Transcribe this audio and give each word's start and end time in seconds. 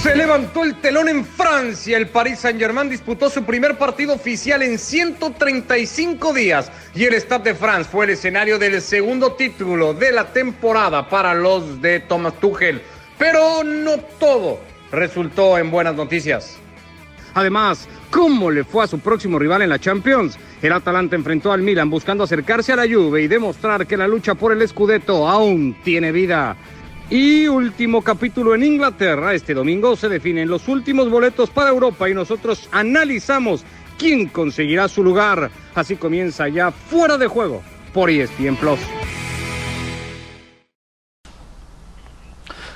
Se 0.00 0.16
levantó 0.16 0.64
el 0.64 0.80
telón 0.80 1.08
en 1.08 1.24
Francia. 1.24 1.96
El 1.96 2.08
Paris 2.08 2.40
Saint-Germain 2.40 2.88
disputó 2.88 3.30
su 3.30 3.44
primer 3.44 3.78
partido 3.78 4.14
oficial 4.14 4.62
en 4.62 4.76
135 4.76 6.32
días 6.32 6.72
y 6.92 7.04
el 7.04 7.14
Stade 7.14 7.52
de 7.52 7.54
France 7.54 7.88
fue 7.88 8.06
el 8.06 8.10
escenario 8.12 8.58
del 8.58 8.80
segundo 8.82 9.34
título 9.34 9.94
de 9.94 10.10
la 10.10 10.32
temporada 10.32 11.08
para 11.08 11.34
los 11.34 11.80
de 11.80 12.00
Thomas 12.00 12.34
Tuchel. 12.40 12.82
Pero 13.16 13.62
no 13.62 13.98
todo 14.18 14.58
resultó 14.90 15.56
en 15.56 15.70
buenas 15.70 15.94
noticias. 15.94 16.58
Además, 17.34 17.88
¿cómo 18.10 18.50
le 18.50 18.64
fue 18.64 18.84
a 18.84 18.88
su 18.88 18.98
próximo 18.98 19.38
rival 19.38 19.62
en 19.62 19.68
la 19.68 19.78
Champions? 19.78 20.36
El 20.62 20.72
Atalanta 20.72 21.14
enfrentó 21.14 21.52
al 21.52 21.62
Milan 21.62 21.90
buscando 21.90 22.24
acercarse 22.24 22.72
a 22.72 22.76
la 22.76 22.92
Juve 22.92 23.22
y 23.22 23.28
demostrar 23.28 23.86
que 23.86 23.96
la 23.96 24.08
lucha 24.08 24.34
por 24.34 24.52
el 24.52 24.66
Scudetto 24.66 25.28
aún 25.28 25.76
tiene 25.84 26.10
vida. 26.10 26.56
Y 27.12 27.46
último 27.46 28.00
capítulo 28.00 28.54
en 28.54 28.62
Inglaterra. 28.62 29.34
Este 29.34 29.52
domingo 29.52 29.96
se 29.96 30.08
definen 30.08 30.48
los 30.48 30.66
últimos 30.66 31.10
boletos 31.10 31.50
para 31.50 31.68
Europa 31.68 32.08
y 32.08 32.14
nosotros 32.14 32.70
analizamos 32.72 33.64
quién 33.98 34.28
conseguirá 34.28 34.88
su 34.88 35.04
lugar. 35.04 35.50
Así 35.74 35.96
comienza 35.96 36.48
ya 36.48 36.70
fuera 36.70 37.18
de 37.18 37.26
juego 37.26 37.62
por 37.92 38.08
ESPN 38.08 38.56
Plus. 38.56 38.80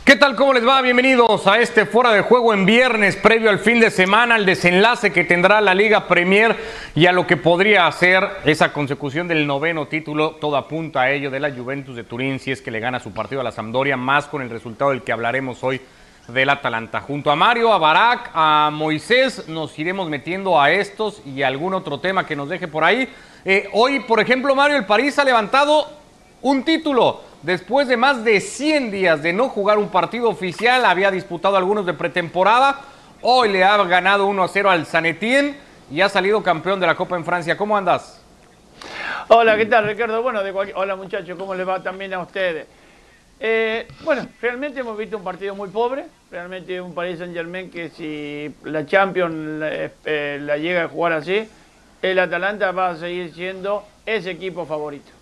¿Qué 0.07 0.15
tal? 0.15 0.37
¿Cómo 0.37 0.53
les 0.53 0.65
va? 0.65 0.81
Bienvenidos 0.83 1.49
a 1.49 1.59
este 1.59 1.85
Fuera 1.85 2.13
de 2.13 2.21
Juego 2.21 2.55
en 2.55 2.65
viernes, 2.65 3.17
previo 3.17 3.51
al 3.51 3.59
fin 3.59 3.81
de 3.81 3.91
semana, 3.91 4.37
al 4.37 4.47
desenlace 4.47 5.13
que 5.13 5.25
tendrá 5.25 5.61
la 5.61 5.75
Liga 5.75 6.07
Premier 6.07 6.55
y 6.95 7.07
a 7.07 7.13
lo 7.13 7.27
que 7.27 7.37
podría 7.37 7.89
hacer 7.89 8.23
esa 8.45 8.73
consecución 8.73 9.27
del 9.27 9.49
noveno 9.49 9.89
título. 9.89 10.37
Todo 10.41 10.57
apunta 10.57 11.01
a 11.01 11.11
ello 11.11 11.29
de 11.29 11.41
la 11.41 11.51
Juventus 11.51 11.97
de 11.97 12.05
Turín, 12.05 12.39
si 12.39 12.53
es 12.53 12.63
que 12.63 12.71
le 12.71 12.79
gana 12.79 13.01
su 13.01 13.13
partido 13.13 13.41
a 13.41 13.45
la 13.45 13.51
Sampdoria, 13.51 13.97
más 13.97 14.27
con 14.27 14.43
el 14.43 14.49
resultado 14.49 14.93
del 14.93 15.03
que 15.03 15.11
hablaremos 15.11 15.65
hoy 15.65 15.81
del 16.29 16.51
Atalanta. 16.51 17.01
Junto 17.01 17.33
a 17.33 17.35
Mario, 17.35 17.73
a 17.73 17.79
Barak, 17.79 18.31
a 18.33 18.71
Moisés, 18.73 19.49
nos 19.49 19.77
iremos 19.77 20.09
metiendo 20.09 20.61
a 20.61 20.71
estos 20.71 21.21
y 21.27 21.43
algún 21.43 21.75
otro 21.75 21.99
tema 21.99 22.25
que 22.25 22.37
nos 22.37 22.49
deje 22.49 22.69
por 22.69 22.85
ahí. 22.85 23.09
Eh, 23.45 23.69
hoy, 23.73 23.99
por 23.99 24.21
ejemplo, 24.21 24.55
Mario, 24.55 24.77
el 24.77 24.87
París 24.87 25.19
ha 25.19 25.25
levantado 25.25 25.89
un 26.43 26.63
título 26.63 27.26
después 27.43 27.89
de 27.89 27.97
más 27.97 28.25
de 28.25 28.41
100 28.41 28.91
días 28.91 29.23
de 29.23 29.33
no 29.33 29.49
jugar 29.49 29.79
un 29.79 29.89
partido 29.89 30.29
oficial, 30.29 30.85
había 30.85 31.11
disputado 31.11 31.57
algunos 31.57 31.87
de 31.87 31.95
pretemporada, 31.95 32.81
hoy 33.23 33.51
le 33.51 33.65
ha 33.65 33.77
ganado 33.85 34.27
1 34.27 34.43
a 34.43 34.49
0 34.49 34.71
al 34.71 34.87
Sanetien 34.87 35.57
y 35.91 36.01
ha 36.01 36.09
salido 36.09 36.43
campeón 36.43 36.81
de 36.81 36.87
la 36.87 36.95
Copa 36.95 37.17
en 37.17 37.25
Francia. 37.25 37.57
¿Cómo 37.57 37.77
andas? 37.77 38.23
Hola, 39.29 39.57
¿qué 39.57 39.67
tal 39.67 39.87
Ricardo? 39.87 40.23
Bueno, 40.23 40.41
hola 40.75 40.97
muchachos, 40.97 41.37
¿cómo 41.39 41.55
les 41.55 41.67
va 41.67 41.83
también 41.83 42.15
a 42.15 42.21
ustedes? 42.21 42.67
Eh, 43.39 43.87
bueno, 44.03 44.27
realmente 44.41 44.81
hemos 44.81 44.97
visto 44.97 45.19
un 45.19 45.25
partido 45.25 45.55
muy 45.55 45.69
pobre, 45.69 46.07
realmente 46.31 46.81
un 46.81 46.95
Paris 46.95 47.19
Saint 47.19 47.35
Germain 47.35 47.71
que 47.71 47.91
si 47.91 48.55
la 48.65 48.87
Champions 48.87 49.63
eh, 50.05 50.39
la 50.41 50.57
llega 50.57 50.85
a 50.85 50.89
jugar 50.89 51.13
así, 51.13 51.47
el 52.01 52.19
Atalanta 52.19 52.73
va 52.73 52.91
a 52.91 52.97
seguir 52.97 53.35
siendo 53.35 53.85
ese 54.07 54.31
equipo 54.31 54.65
favorito. 54.65 55.16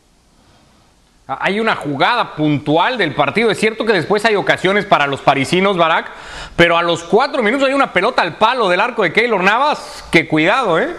Hay 1.27 1.58
una 1.58 1.75
jugada 1.75 2.36
puntual 2.36 2.98
del 2.98 3.14
partido. 3.14 3.50
Es 3.50 3.58
cierto 3.58 3.86
que 3.86 3.94
después 3.94 4.22
hay 4.27 4.36
ocasiones 4.36 4.84
para 4.84 5.06
los 5.06 5.22
parisinos, 5.22 5.78
Barak, 5.78 6.11
pero 6.55 6.77
a 6.77 6.83
los 6.83 7.03
cuatro 7.03 7.42
minutos 7.42 7.66
hay 7.66 7.72
una 7.72 7.94
pelota 7.94 8.20
al 8.20 8.36
palo 8.36 8.69
del 8.69 8.78
arco 8.78 9.03
de 9.03 9.12
Keylor 9.12 9.42
Navas. 9.42 10.05
Que 10.11 10.28
cuidado, 10.28 10.78
¿eh? 10.78 10.94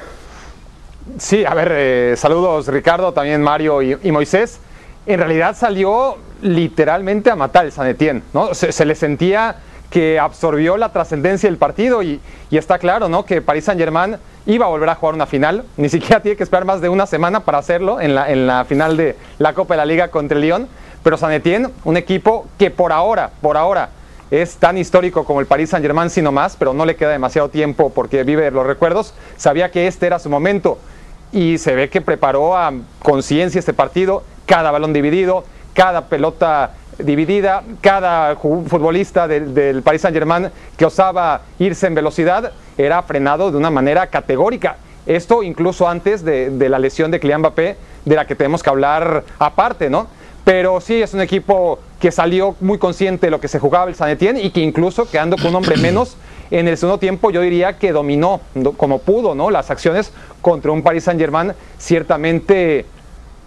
Sí, 1.19 1.45
a 1.45 1.53
ver, 1.53 1.71
eh, 1.71 2.15
saludos 2.17 2.67
Ricardo, 2.67 3.13
también 3.13 3.43
Mario 3.43 3.83
y, 3.83 4.11
Moisés. 4.11 4.59
En 5.05 5.19
realidad 5.19 5.55
salió 5.55 6.17
literalmente 6.41 7.29
a 7.29 7.35
matar 7.35 7.65
el 7.65 7.71
San 7.71 7.85
Etienne, 7.85 8.23
¿no? 8.33 8.55
Se, 8.55 8.83
le 8.83 8.95
sentía 8.95 9.57
que 9.89 10.19
absorbió 10.19 10.77
la 10.77 10.89
trascendencia 10.89 11.49
del 11.49 11.57
partido 11.57 12.03
y, 12.03 12.19
está 12.51 12.79
claro, 12.79 13.09
¿no? 13.09 13.25
Que 13.25 13.41
París 13.41 13.65
Saint 13.65 13.79
Germain 13.79 14.17
iba 14.45 14.65
a 14.65 14.69
volver 14.69 14.89
a 14.89 14.95
jugar 14.95 15.15
una 15.15 15.25
final, 15.25 15.65
ni 15.77 15.89
siquiera 15.89 16.21
tiene 16.21 16.37
que 16.37 16.43
esperar 16.43 16.65
más 16.65 16.81
de 16.81 16.89
una 16.89 17.05
semana 17.05 17.41
para 17.41 17.57
hacerlo 17.57 17.99
en 17.99 18.15
la, 18.15 18.31
en 18.31 18.47
la 18.47 18.65
final 18.65 18.97
de 18.97 19.15
la 19.39 19.53
Copa 19.53 19.73
de 19.73 19.77
la 19.79 19.85
Liga 19.85 20.09
contra 20.09 20.37
el 20.37 20.41
Lyon, 20.43 20.67
pero 21.03 21.17
San 21.17 21.31
Etienne, 21.31 21.69
un 21.83 21.97
equipo 21.97 22.47
que 22.57 22.71
por 22.71 22.91
ahora, 22.91 23.31
por 23.41 23.57
ahora, 23.57 23.89
es 24.31 24.55
tan 24.55 24.77
histórico 24.77 25.23
como 25.23 25.39
el 25.39 25.45
Paris 25.45 25.69
Saint 25.69 25.85
Germain, 25.85 26.09
sino 26.09 26.31
más, 26.31 26.55
pero 26.55 26.73
no 26.73 26.85
le 26.85 26.95
queda 26.95 27.11
demasiado 27.11 27.49
tiempo 27.49 27.91
porque 27.91 28.23
vive 28.23 28.49
los 28.51 28.65
recuerdos, 28.65 29.13
sabía 29.37 29.69
que 29.71 29.87
este 29.87 30.07
era 30.07 30.19
su 30.19 30.29
momento 30.29 30.79
y 31.31 31.57
se 31.57 31.75
ve 31.75 31.89
que 31.89 32.01
preparó 32.01 32.57
a 32.57 32.73
conciencia 32.99 33.59
este 33.59 33.73
partido, 33.73 34.23
cada 34.45 34.71
balón 34.71 34.93
dividido, 34.93 35.43
cada 35.73 36.05
pelota 36.05 36.71
dividida, 36.97 37.63
cada 37.81 38.35
futbolista 38.35 39.27
del, 39.27 39.81
Paris 39.83 40.01
Saint 40.01 40.15
Germain 40.15 40.49
que 40.77 40.85
osaba 40.85 41.41
irse 41.59 41.87
en 41.87 41.95
velocidad 41.95 42.51
era 42.77 43.01
frenado 43.03 43.51
de 43.51 43.57
una 43.57 43.69
manera 43.69 44.07
categórica. 44.07 44.77
Esto 45.05 45.43
incluso 45.43 45.87
antes 45.87 46.23
de, 46.23 46.69
la 46.69 46.79
lesión 46.79 47.11
de 47.11 47.19
Kylian 47.19 47.41
Mbappé, 47.41 47.77
de 48.05 48.15
la 48.15 48.25
que 48.25 48.35
tenemos 48.35 48.63
que 48.63 48.69
hablar 48.69 49.23
aparte, 49.39 49.89
¿no? 49.89 50.07
Pero 50.43 50.79
sí 50.79 51.01
es 51.01 51.13
un 51.13 51.21
equipo 51.21 51.79
que 51.99 52.11
salió 52.11 52.55
muy 52.59 52.77
consciente 52.77 53.27
de 53.27 53.31
lo 53.31 53.39
que 53.39 53.47
se 53.47 53.59
jugaba 53.59 53.89
el 53.89 53.95
San 53.95 54.09
Etienne 54.09 54.41
y 54.41 54.51
que 54.51 54.61
incluso 54.61 55.09
quedando 55.09 55.37
con 55.37 55.47
un 55.47 55.55
hombre 55.55 55.77
menos 55.77 56.17
en 56.51 56.67
el 56.67 56.77
segundo 56.77 56.99
tiempo 56.99 57.31
yo 57.31 57.41
diría 57.41 57.77
que 57.77 57.91
dominó 57.91 58.41
como 58.77 58.99
pudo, 58.99 59.33
¿no? 59.33 59.49
Las 59.49 59.71
acciones 59.71 60.11
contra 60.41 60.71
un 60.71 60.83
Paris 60.83 61.05
Saint-Germain 61.05 61.53
ciertamente 61.79 62.85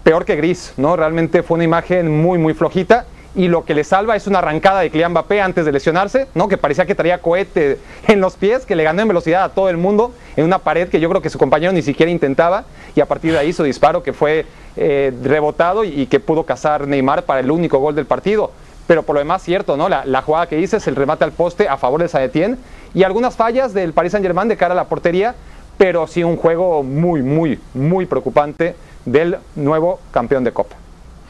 peor 0.02 0.24
que 0.24 0.36
gris, 0.36 0.72
¿no? 0.76 0.96
Realmente 0.96 1.42
fue 1.42 1.56
una 1.56 1.64
imagen 1.64 2.20
muy 2.20 2.38
muy 2.38 2.54
flojita 2.54 3.06
y 3.34 3.48
lo 3.48 3.64
que 3.64 3.74
le 3.74 3.84
salva 3.84 4.16
es 4.16 4.26
una 4.26 4.38
arrancada 4.38 4.80
de 4.80 4.90
Kylian 4.90 5.12
Mbappé 5.12 5.40
antes 5.40 5.64
de 5.64 5.72
lesionarse, 5.72 6.26
¿no? 6.34 6.48
que 6.48 6.56
parecía 6.56 6.86
que 6.86 6.94
traía 6.94 7.18
cohete 7.18 7.78
en 8.08 8.20
los 8.20 8.36
pies, 8.36 8.64
que 8.64 8.74
le 8.74 8.84
ganó 8.84 9.02
en 9.02 9.08
velocidad 9.08 9.44
a 9.44 9.48
todo 9.50 9.68
el 9.68 9.76
mundo 9.76 10.12
en 10.36 10.44
una 10.44 10.58
pared 10.58 10.88
que 10.88 11.00
yo 11.00 11.08
creo 11.08 11.22
que 11.22 11.30
su 11.30 11.38
compañero 11.38 11.72
ni 11.72 11.82
siquiera 11.82 12.10
intentaba 12.10 12.64
y 12.94 13.00
a 13.00 13.06
partir 13.06 13.32
de 13.32 13.38
ahí 13.38 13.52
su 13.52 13.62
disparo 13.62 14.02
que 14.02 14.12
fue 14.12 14.46
eh, 14.76 15.12
rebotado 15.22 15.84
y, 15.84 16.06
que 16.06 16.20
pudo 16.20 16.44
cazar 16.44 16.86
Neymar 16.86 17.24
para 17.24 17.40
el 17.40 17.50
único 17.50 17.78
gol 17.78 17.94
del 17.94 18.06
partido. 18.06 18.52
Pero 18.86 19.02
por 19.02 19.14
lo 19.14 19.18
demás, 19.18 19.42
cierto, 19.42 19.76
¿no? 19.76 19.88
La, 19.88 20.22
jugada 20.22 20.46
que 20.46 20.58
hice 20.58 20.78
es 20.78 20.86
el 20.86 20.96
remate 20.96 21.24
al 21.24 21.32
poste 21.32 21.68
a 21.68 21.76
favor 21.76 22.00
de 22.00 22.08
Saetien 22.08 22.58
y 22.94 23.02
algunas 23.02 23.36
fallas 23.36 23.74
del 23.74 23.92
Paris 23.92 24.12
Saint-Germain 24.12 24.48
de 24.48 24.56
cara 24.56 24.72
a 24.72 24.76
la 24.76 24.84
portería, 24.84 25.34
pero 25.76 26.06
sí 26.06 26.24
un 26.24 26.36
juego 26.36 26.82
muy, 26.82 27.22
muy, 27.22 27.60
muy 27.74 28.06
preocupante 28.06 28.74
del 29.04 29.36
nuevo 29.56 30.00
campeón 30.10 30.44
de 30.44 30.52
Copa. 30.52 30.76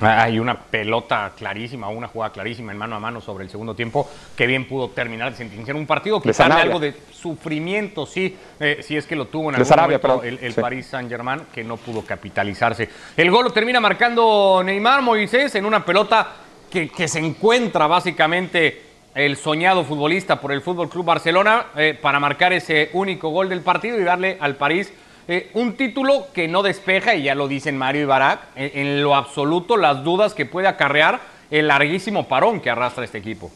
Hay 0.01 0.39
una 0.39 0.59
pelota 0.59 1.33
clarísima, 1.37 1.89
una 1.89 2.09
jugada 2.09 2.33
clarísima 2.33 2.73
en 2.73 2.79
mano 2.79 2.97
a 2.97 3.01
mano 3.01 3.21
sobre 3.21 3.45
el 3.45 3.51
segundo 3.51 3.75
tiempo 3.75 4.09
que 4.37 4.47
bien 4.47 4.67
pudo 4.69 4.91
terminar 4.91 5.33
de 5.33 5.37
sentenciar 5.37 5.77
un 5.77 5.87
partido, 5.87 6.21
quitarle 6.23 6.63
algo 6.63 6.79
de 6.79 6.95
sufrimiento, 7.13 8.07
sí, 8.07 8.37
eh, 8.61 8.79
si 8.81 8.97
es 8.97 9.07
que 9.07 9.17
lo 9.17 9.27
tuvo 9.27 9.51
en 9.51 9.57
algún 9.57 9.77
momento 9.77 10.23
el, 10.23 10.39
el 10.41 10.55
Paris 10.55 10.87
Saint-Germain, 10.87 11.43
que 11.53 11.65
no 11.65 11.77
pudo 11.77 12.03
capitalizarse. 12.03 12.89
El 13.17 13.31
gol 13.31 13.45
lo 13.47 13.51
termina 13.51 13.81
marcando 13.81 14.63
Neymar 14.65 15.03
Moisés 15.03 15.55
en 15.57 15.65
una 15.65 15.85
pelota 15.85 16.29
que, 16.71 16.89
que 16.89 17.09
se 17.09 17.19
encuentra 17.19 17.87
básicamente 17.87 18.83
el 19.15 19.37
soñado 19.37 19.85
futbolista 19.85 20.41
por 20.41 20.53
el 20.53 20.63
Fútbol 20.63 20.89
Club 20.89 21.07
Barcelona 21.07 21.67
eh, 21.77 21.99
para 22.01 22.21
marcar 22.21 22.53
ese 22.53 22.91
único 22.93 23.31
gol 23.31 23.49
del 23.49 23.63
partido 23.63 23.99
y 23.99 24.05
darle 24.05 24.39
al 24.41 24.55
París 24.55 24.93
eh, 25.31 25.51
un 25.53 25.77
título 25.77 26.29
que 26.33 26.49
no 26.49 26.63
despeja, 26.63 27.15
y 27.15 27.25
ya 27.25 27.35
lo 27.35 27.49
dicen 27.49 27.77
Mario 27.77 28.01
y 28.01 28.05
Barak, 28.07 28.41
en, 28.57 29.03
lo 29.03 29.15
absoluto 29.15 29.77
las 29.77 30.03
dudas 30.03 30.33
que 30.33 30.47
puede 30.47 30.69
acarrear 30.69 31.21
el 31.51 31.69
larguísimo 31.69 32.27
parón 32.27 32.63
que 32.63 32.71
arrastra 32.71 33.05
este 33.05 33.19
equipo. 33.19 33.53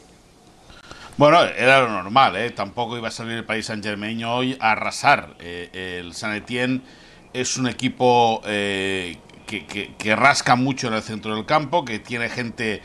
Bueno, 1.16 1.43
era 1.43 1.81
lo 1.81 1.88
normal, 1.88 2.37
¿eh? 2.37 2.50
tampoco 2.50 2.99
iba 2.99 3.09
a 3.09 3.10
salir 3.10 3.38
el 3.38 3.44
país 3.44 3.65
Saint 3.65 3.83
Germain 3.83 4.22
hoy 4.22 4.55
a 4.60 4.72
arrasar. 4.72 5.31
Eh, 5.41 6.00
el 6.00 6.12
San 6.12 6.34
Etienne 6.34 6.83
es 7.33 7.56
un 7.56 7.66
equipo 7.66 8.43
que, 8.44 9.16
rasca 10.15 10.56
mucho 10.56 10.89
en 10.89 10.94
el 10.94 11.03
centro 11.03 11.34
del 11.34 11.47
campo, 11.47 11.87
que 11.87 12.00
tiene 12.00 12.28
gente 12.28 12.83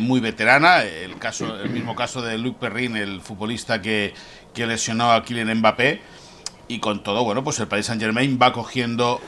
muy 0.00 0.20
veterana. 0.20 0.82
El, 0.82 1.18
caso, 1.18 1.58
el 1.58 1.70
mismo 1.70 1.96
caso 1.96 2.20
de 2.20 2.36
Luc 2.36 2.58
Perrin, 2.58 2.96
el 2.96 3.22
futbolista 3.22 3.80
que, 3.80 4.12
que 4.52 4.66
lesionó 4.66 5.12
a 5.12 5.22
Kylian 5.22 5.58
Mbappé 5.58 6.00
y 6.68 6.80
con 6.80 7.02
todo, 7.02 7.24
bueno, 7.24 7.44
pues 7.44 7.58
el 7.60 7.68
Paris 7.68 7.86
Saint 7.86 8.00
Germain 8.02 8.38
va 8.40 8.52
cogiendo, 8.52 9.20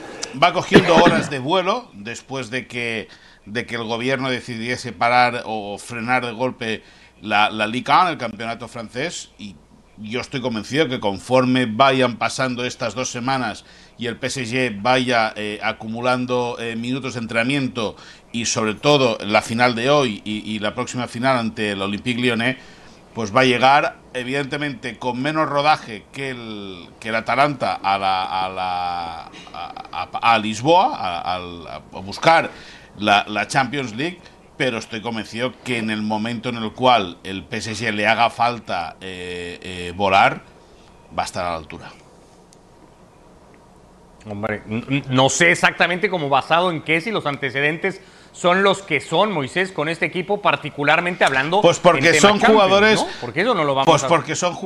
va 0.43 0.53
cogiendo 0.53 0.97
horas 1.03 1.31
de 1.31 1.39
vuelo 1.39 1.91
después 1.95 2.51
de 2.51 2.67
que, 2.67 3.09
de 3.47 3.67
que 3.67 3.77
el 3.77 3.85
gobierno 3.85 4.31
decidiese 4.31 4.93
parar 4.93 5.43
o 5.47 5.79
frenar 5.79 6.27
de 6.27 6.33
golpe 6.33 6.83
la, 7.23 7.51
la 7.51 7.67
Ligue 7.67 7.93
1, 7.93 8.11
el 8.11 8.19
campeonato 8.19 8.69
francés, 8.69 9.31
y 9.39 9.57
yo 10.01 10.21
estoy 10.21 10.41
convencido 10.41 10.89
que 10.89 11.01
conforme 11.01 11.67
vayan 11.67 12.17
pasando 12.17 12.65
estas 12.65 12.95
dos 12.95 13.11
semanas 13.11 13.65
y 13.99 14.07
el 14.07 14.17
PSG 14.17 14.81
vaya 14.81 15.33
eh, 15.35 15.59
acumulando 15.63 16.57
eh, 16.61 16.77
minutos 16.77 17.15
de 17.15 17.21
entrenamiento 17.21 17.97
y 18.33 18.45
sobre 18.45 18.75
todo 18.75 19.19
la 19.25 19.43
final 19.43 19.75
de 19.75 19.91
hoy 19.91 20.23
y, 20.25 20.39
y 20.49 20.61
la 20.61 20.75
próxima 20.75 21.09
final 21.09 21.37
ante 21.37 21.73
el 21.73 21.83
Olympique 21.83 22.21
Lyonnais, 22.21 22.59
pues 23.19 23.35
va 23.35 23.41
a 23.41 23.45
llegar 23.45 23.97
evidentemente 24.15 24.97
con 24.97 25.21
menos 25.21 25.49
rodaje 25.49 26.05
que 26.13 26.31
el, 26.31 26.89
que 27.01 27.09
el 27.09 27.17
Atalanta 27.17 27.75
a, 27.75 27.99
la, 27.99 28.23
a, 28.23 28.49
la, 28.49 29.31
a, 30.13 30.39
Lisboa, 30.39 30.95
a, 31.35 32.01
buscar 32.01 32.49
la, 32.97 33.49
Champions 33.49 33.97
League, 33.97 34.21
pero 34.57 34.79
estoy 34.79 35.01
convencido 35.01 35.53
que 35.65 35.79
en 35.79 35.91
el 35.91 36.01
momento 36.03 36.51
en 36.51 36.59
el 36.59 36.73
cual 36.73 37.19
el 37.25 37.45
PSG 37.51 37.93
le 37.93 38.07
haga 38.07 38.31
falta 38.31 38.97
eh, 39.01 39.59
eh, 39.63 39.93
volar, 39.97 40.43
va 41.19 41.25
a 41.25 41.27
estar 41.27 41.45
a 41.45 41.51
la 41.51 41.57
altura. 41.57 41.91
Hombre, 44.31 44.63
no 45.09 45.29
sé 45.29 45.51
exactamente 45.51 46.09
cómo 46.09 46.29
basado 46.29 46.71
en 46.71 46.83
qué 46.83 47.01
si 47.01 47.11
los 47.11 47.27
antecedentes 47.27 48.01
son 48.39 48.63
los 48.63 48.83
que 48.83 49.01
son, 49.01 49.33
Moisés, 49.33 49.73
con 49.73 49.89
este 49.89 50.07
equipo, 50.07 50.41
particularmente 50.41 51.25
hablando. 51.25 51.61
Pues 51.61 51.81
porque 51.81 52.21
son 52.21 52.39
jugadores. 52.39 53.05
Porque 53.21 53.41
eso 53.41 53.53
no 53.53 53.65
lo 53.65 53.75
vamos 53.75 53.89
pues 53.89 54.05
porque 54.05 54.37
son 54.37 54.57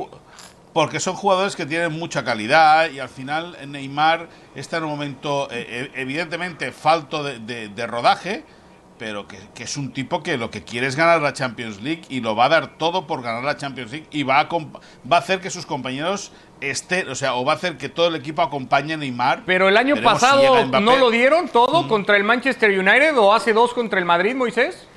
porque 0.73 0.99
son 0.99 1.15
jugadores 1.15 1.55
que 1.55 1.65
tienen 1.67 1.91
mucha 1.91 2.23
calidad 2.23 2.89
y 2.89 2.99
al 2.99 3.09
final 3.09 3.55
Neymar 3.67 4.27
está 4.55 4.77
en 4.77 4.85
un 4.85 4.89
momento 4.89 5.47
eh, 5.51 5.65
eh, 5.69 5.91
evidentemente 5.95 6.71
falto 6.71 7.23
de, 7.23 7.87
rodaje, 7.87 8.43
pero 8.97 9.27
que, 9.27 9.37
es 9.63 9.77
un 9.77 9.93
tipo 9.93 10.23
que 10.23 10.37
lo 10.37 10.49
que 10.49 10.63
quiere 10.63 10.87
es 10.87 10.95
ganar 10.95 11.21
la 11.21 11.33
Champions 11.33 11.81
League 11.81 12.01
y 12.09 12.21
lo 12.21 12.35
va 12.35 12.45
a 12.45 12.49
dar 12.49 12.77
todo 12.79 13.05
por 13.05 13.21
ganar 13.21 13.43
la 13.43 13.55
Champions 13.55 13.91
League 13.91 14.07
y 14.09 14.23
va 14.23 14.39
a, 14.39 14.49
va 14.49 15.17
a 15.17 15.19
hacer 15.19 15.41
que 15.41 15.51
sus 15.51 15.67
compañeros 15.67 16.31
estén, 16.69 17.09
o 17.09 17.15
sea, 17.15 17.35
o 17.35 17.45
va 17.45 17.53
a 17.53 17.55
hacer 17.55 17.77
que 17.77 17.89
todo 17.89 18.07
el 18.07 18.15
equipo 18.15 18.41
acompañe 18.41 18.93
a 18.93 18.97
Neymar. 18.97 19.43
Pero 19.45 19.67
el 19.67 19.77
año 19.77 19.95
pasado 20.01 20.65
no 20.65 20.97
lo 20.97 21.09
dieron 21.09 21.47
todo 21.49 21.87
contra 21.87 22.17
el 22.17 22.23
Manchester 22.23 22.69
United 22.71 23.17
o 23.17 23.33
hace 23.33 23.53
dos 23.53 23.73
contra 23.73 23.99
el 23.99 24.05
Madrid, 24.05 24.35
Moisés. 24.35 24.87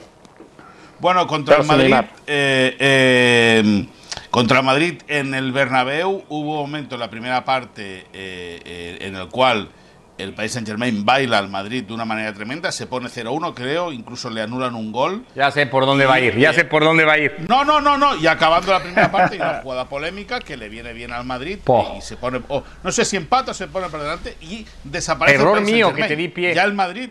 Bueno, 0.98 1.26
contra 1.26 1.56
el 1.56 1.64
Madrid. 1.64 1.94
Eh, 2.26 3.86
contra 4.30 4.62
Madrid 4.62 5.02
en 5.08 5.34
el 5.34 5.52
Bernabéu 5.52 6.24
hubo 6.28 6.54
un 6.54 6.70
momento 6.70 6.96
en 6.96 7.00
la 7.00 7.10
primera 7.10 7.44
parte 7.44 8.06
eh, 8.12 8.60
eh, 8.64 8.98
en 9.00 9.16
el 9.16 9.28
cual 9.28 9.68
el 10.18 10.32
País 10.32 10.52
Saint 10.52 10.66
Germain 10.66 11.04
baila 11.04 11.38
al 11.38 11.48
Madrid 11.48 11.84
de 11.84 11.92
una 11.92 12.04
manera 12.04 12.32
tremenda, 12.32 12.72
se 12.72 12.86
pone 12.86 13.08
0-1 13.08 13.54
creo, 13.54 13.92
incluso 13.92 14.30
le 14.30 14.42
anulan 14.42 14.74
un 14.74 14.92
gol. 14.92 15.24
Ya 15.34 15.50
sé 15.50 15.66
por 15.66 15.84
dónde 15.84 16.06
va 16.06 16.14
a 16.14 16.20
ir, 16.20 16.36
ya 16.38 16.52
sé 16.52 16.64
por 16.64 16.82
dónde 16.82 17.04
va 17.04 17.14
a 17.14 17.18
ir. 17.18 17.34
No, 17.48 17.64
no, 17.64 17.80
no, 17.80 17.98
no, 17.98 18.16
y 18.16 18.26
acabando 18.26 18.72
la 18.72 18.82
primera 18.82 19.10
parte 19.10 19.36
y 19.36 19.38
una 19.38 19.54
jugada 19.62 19.88
polémica 19.88 20.40
que 20.40 20.56
le 20.56 20.68
viene 20.68 20.92
bien 20.92 21.12
al 21.12 21.24
Madrid 21.24 21.58
y 21.96 22.00
se 22.00 22.16
pone, 22.16 22.40
oh, 22.48 22.62
no 22.82 22.92
sé 22.92 23.04
si 23.04 23.16
empata 23.16 23.50
o 23.50 23.54
se 23.54 23.68
pone 23.68 23.88
por 23.88 24.00
delante 24.00 24.36
y 24.40 24.66
desaparece. 24.84 25.38
Error 25.38 25.60
mío 25.60 25.92
que 25.94 26.04
te 26.04 26.16
di 26.16 26.28
pie. 26.28 26.54
Ya 26.54 26.64
el 26.64 26.74
Madrid, 26.74 27.10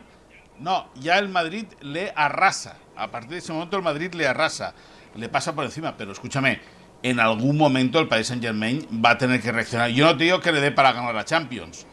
no, 0.59 0.89
ya 0.95 1.19
el 1.19 1.29
Madrid 1.29 1.65
le 1.81 2.11
arrasa. 2.15 2.77
A 2.97 3.09
partir 3.09 3.31
de 3.31 3.37
ese 3.39 3.51
momento 3.51 3.75
el 3.77 3.83
Madrid 3.83 4.13
le 4.13 4.25
arrasa, 4.25 4.73
le 5.15 5.29
pasa 5.29 5.53
por 5.53 5.65
encima, 5.65 5.95
pero 5.97 6.11
escúchame, 6.13 6.61
en 7.03 7.19
algún 7.19 7.57
momento 7.57 7.99
el 7.99 8.07
Paris 8.07 8.27
Saint 8.27 8.41
Germain 8.41 8.87
va 9.05 9.11
a 9.11 9.17
tener 9.17 9.41
que 9.41 9.51
reaccionar. 9.51 9.89
Yo 9.89 10.05
no 10.05 10.17
te 10.17 10.23
digo 10.23 10.39
que 10.39 10.51
le 10.51 10.61
dé 10.61 10.71
para 10.71 10.93
ganar 10.93 11.13
la 11.13 11.25
Champions, 11.25 11.85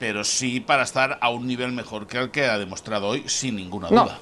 pero 0.00 0.24
sí 0.24 0.58
para 0.58 0.82
estar 0.82 1.18
a 1.20 1.30
un 1.30 1.46
nivel 1.46 1.70
mejor 1.72 2.06
que 2.06 2.18
el 2.18 2.30
que 2.30 2.46
ha 2.46 2.58
demostrado 2.58 3.06
hoy, 3.06 3.22
sin 3.26 3.54
ninguna 3.54 3.88
duda. 3.88 4.18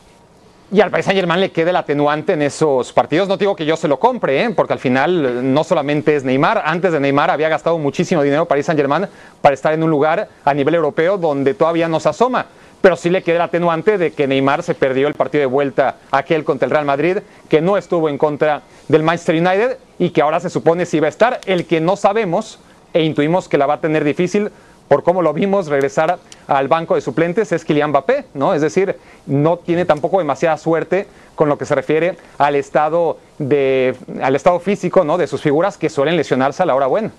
Y 0.70 0.82
al 0.82 0.90
Paris 0.90 1.06
Saint 1.06 1.18
Germain 1.18 1.40
le 1.40 1.50
queda 1.50 1.70
el 1.70 1.76
atenuante 1.76 2.34
en 2.34 2.42
esos 2.42 2.92
partidos. 2.92 3.26
No 3.26 3.38
digo 3.38 3.56
que 3.56 3.64
yo 3.64 3.74
se 3.74 3.88
lo 3.88 3.98
compre, 3.98 4.42
¿eh? 4.42 4.50
porque 4.50 4.74
al 4.74 4.78
final 4.80 5.24
eh, 5.24 5.40
no 5.42 5.64
solamente 5.64 6.14
es 6.14 6.24
Neymar. 6.24 6.62
Antes 6.62 6.92
de 6.92 7.00
Neymar 7.00 7.30
había 7.30 7.48
gastado 7.48 7.78
muchísimo 7.78 8.22
dinero 8.22 8.44
Paris 8.46 8.66
Saint 8.66 8.78
Germain 8.78 9.06
para 9.40 9.54
estar 9.54 9.72
en 9.72 9.82
un 9.82 9.88
lugar 9.88 10.28
a 10.44 10.52
nivel 10.52 10.74
europeo 10.74 11.16
donde 11.16 11.54
todavía 11.54 11.88
no 11.88 12.00
se 12.00 12.10
asoma 12.10 12.44
pero 12.80 12.94
sí 12.94 13.10
le 13.10 13.22
queda 13.22 13.36
el 13.36 13.42
atenuante 13.42 13.98
de 13.98 14.12
que 14.12 14.28
Neymar 14.28 14.62
se 14.62 14.72
perdió 14.74 15.08
el 15.08 15.14
partido 15.14 15.40
de 15.40 15.46
vuelta 15.46 15.96
aquel 16.12 16.44
contra 16.44 16.66
el 16.66 16.70
Real 16.70 16.84
Madrid, 16.84 17.18
que 17.48 17.60
no 17.60 17.76
estuvo 17.76 18.08
en 18.08 18.18
contra 18.18 18.62
del 18.86 19.02
Manchester 19.02 19.34
United 19.34 19.78
y 19.98 20.10
que 20.10 20.22
ahora 20.22 20.38
se 20.38 20.48
supone 20.48 20.86
si 20.86 21.00
va 21.00 21.06
a 21.06 21.10
estar. 21.10 21.40
El 21.46 21.66
que 21.66 21.80
no 21.80 21.96
sabemos 21.96 22.60
e 22.94 23.02
intuimos 23.02 23.48
que 23.48 23.58
la 23.58 23.66
va 23.66 23.74
a 23.74 23.80
tener 23.80 24.04
difícil 24.04 24.50
por 24.88 25.02
cómo 25.02 25.22
lo 25.22 25.32
vimos 25.32 25.68
regresar 25.68 26.18
al 26.46 26.68
banco 26.68 26.94
de 26.94 27.02
suplentes 27.02 27.52
es 27.52 27.64
Kylian 27.64 27.90
Mbappé, 27.90 28.24
¿no? 28.34 28.54
Es 28.54 28.62
decir, 28.62 28.96
no 29.26 29.58
tiene 29.58 29.84
tampoco 29.84 30.18
demasiada 30.18 30.56
suerte 30.56 31.06
con 31.34 31.48
lo 31.48 31.58
que 31.58 31.66
se 31.66 31.74
refiere 31.74 32.16
al 32.38 32.56
estado 32.56 33.18
de 33.38 33.94
al 34.22 34.34
estado 34.34 34.58
físico, 34.58 35.04
¿no? 35.04 35.18
de 35.18 35.26
sus 35.26 35.40
figuras 35.40 35.78
que 35.78 35.88
suelen 35.88 36.16
lesionarse 36.16 36.62
a 36.62 36.66
la 36.66 36.74
hora 36.74 36.86
buena. 36.86 37.12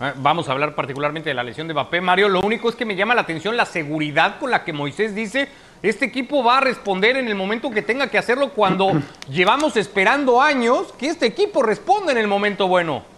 Eh, 0.00 0.12
vamos 0.16 0.48
a 0.48 0.52
hablar 0.52 0.74
particularmente 0.74 1.28
de 1.28 1.34
la 1.34 1.42
lesión 1.42 1.68
de 1.68 1.74
Mbappé. 1.74 2.00
Mario, 2.00 2.28
lo 2.28 2.40
único 2.40 2.68
es 2.68 2.76
que 2.76 2.84
me 2.84 2.96
llama 2.96 3.14
la 3.14 3.22
atención 3.22 3.56
la 3.56 3.66
seguridad 3.66 4.38
con 4.38 4.50
la 4.50 4.64
que 4.64 4.72
Moisés 4.72 5.14
dice, 5.14 5.48
este 5.82 6.06
equipo 6.06 6.42
va 6.42 6.58
a 6.58 6.60
responder 6.60 7.16
en 7.16 7.28
el 7.28 7.34
momento 7.34 7.70
que 7.70 7.82
tenga 7.82 8.08
que 8.08 8.18
hacerlo 8.18 8.50
cuando 8.50 8.92
llevamos 9.28 9.76
esperando 9.76 10.40
años 10.40 10.92
que 10.98 11.08
este 11.08 11.26
equipo 11.26 11.62
responda 11.62 12.12
en 12.12 12.18
el 12.18 12.28
momento 12.28 12.68
bueno. 12.68 13.11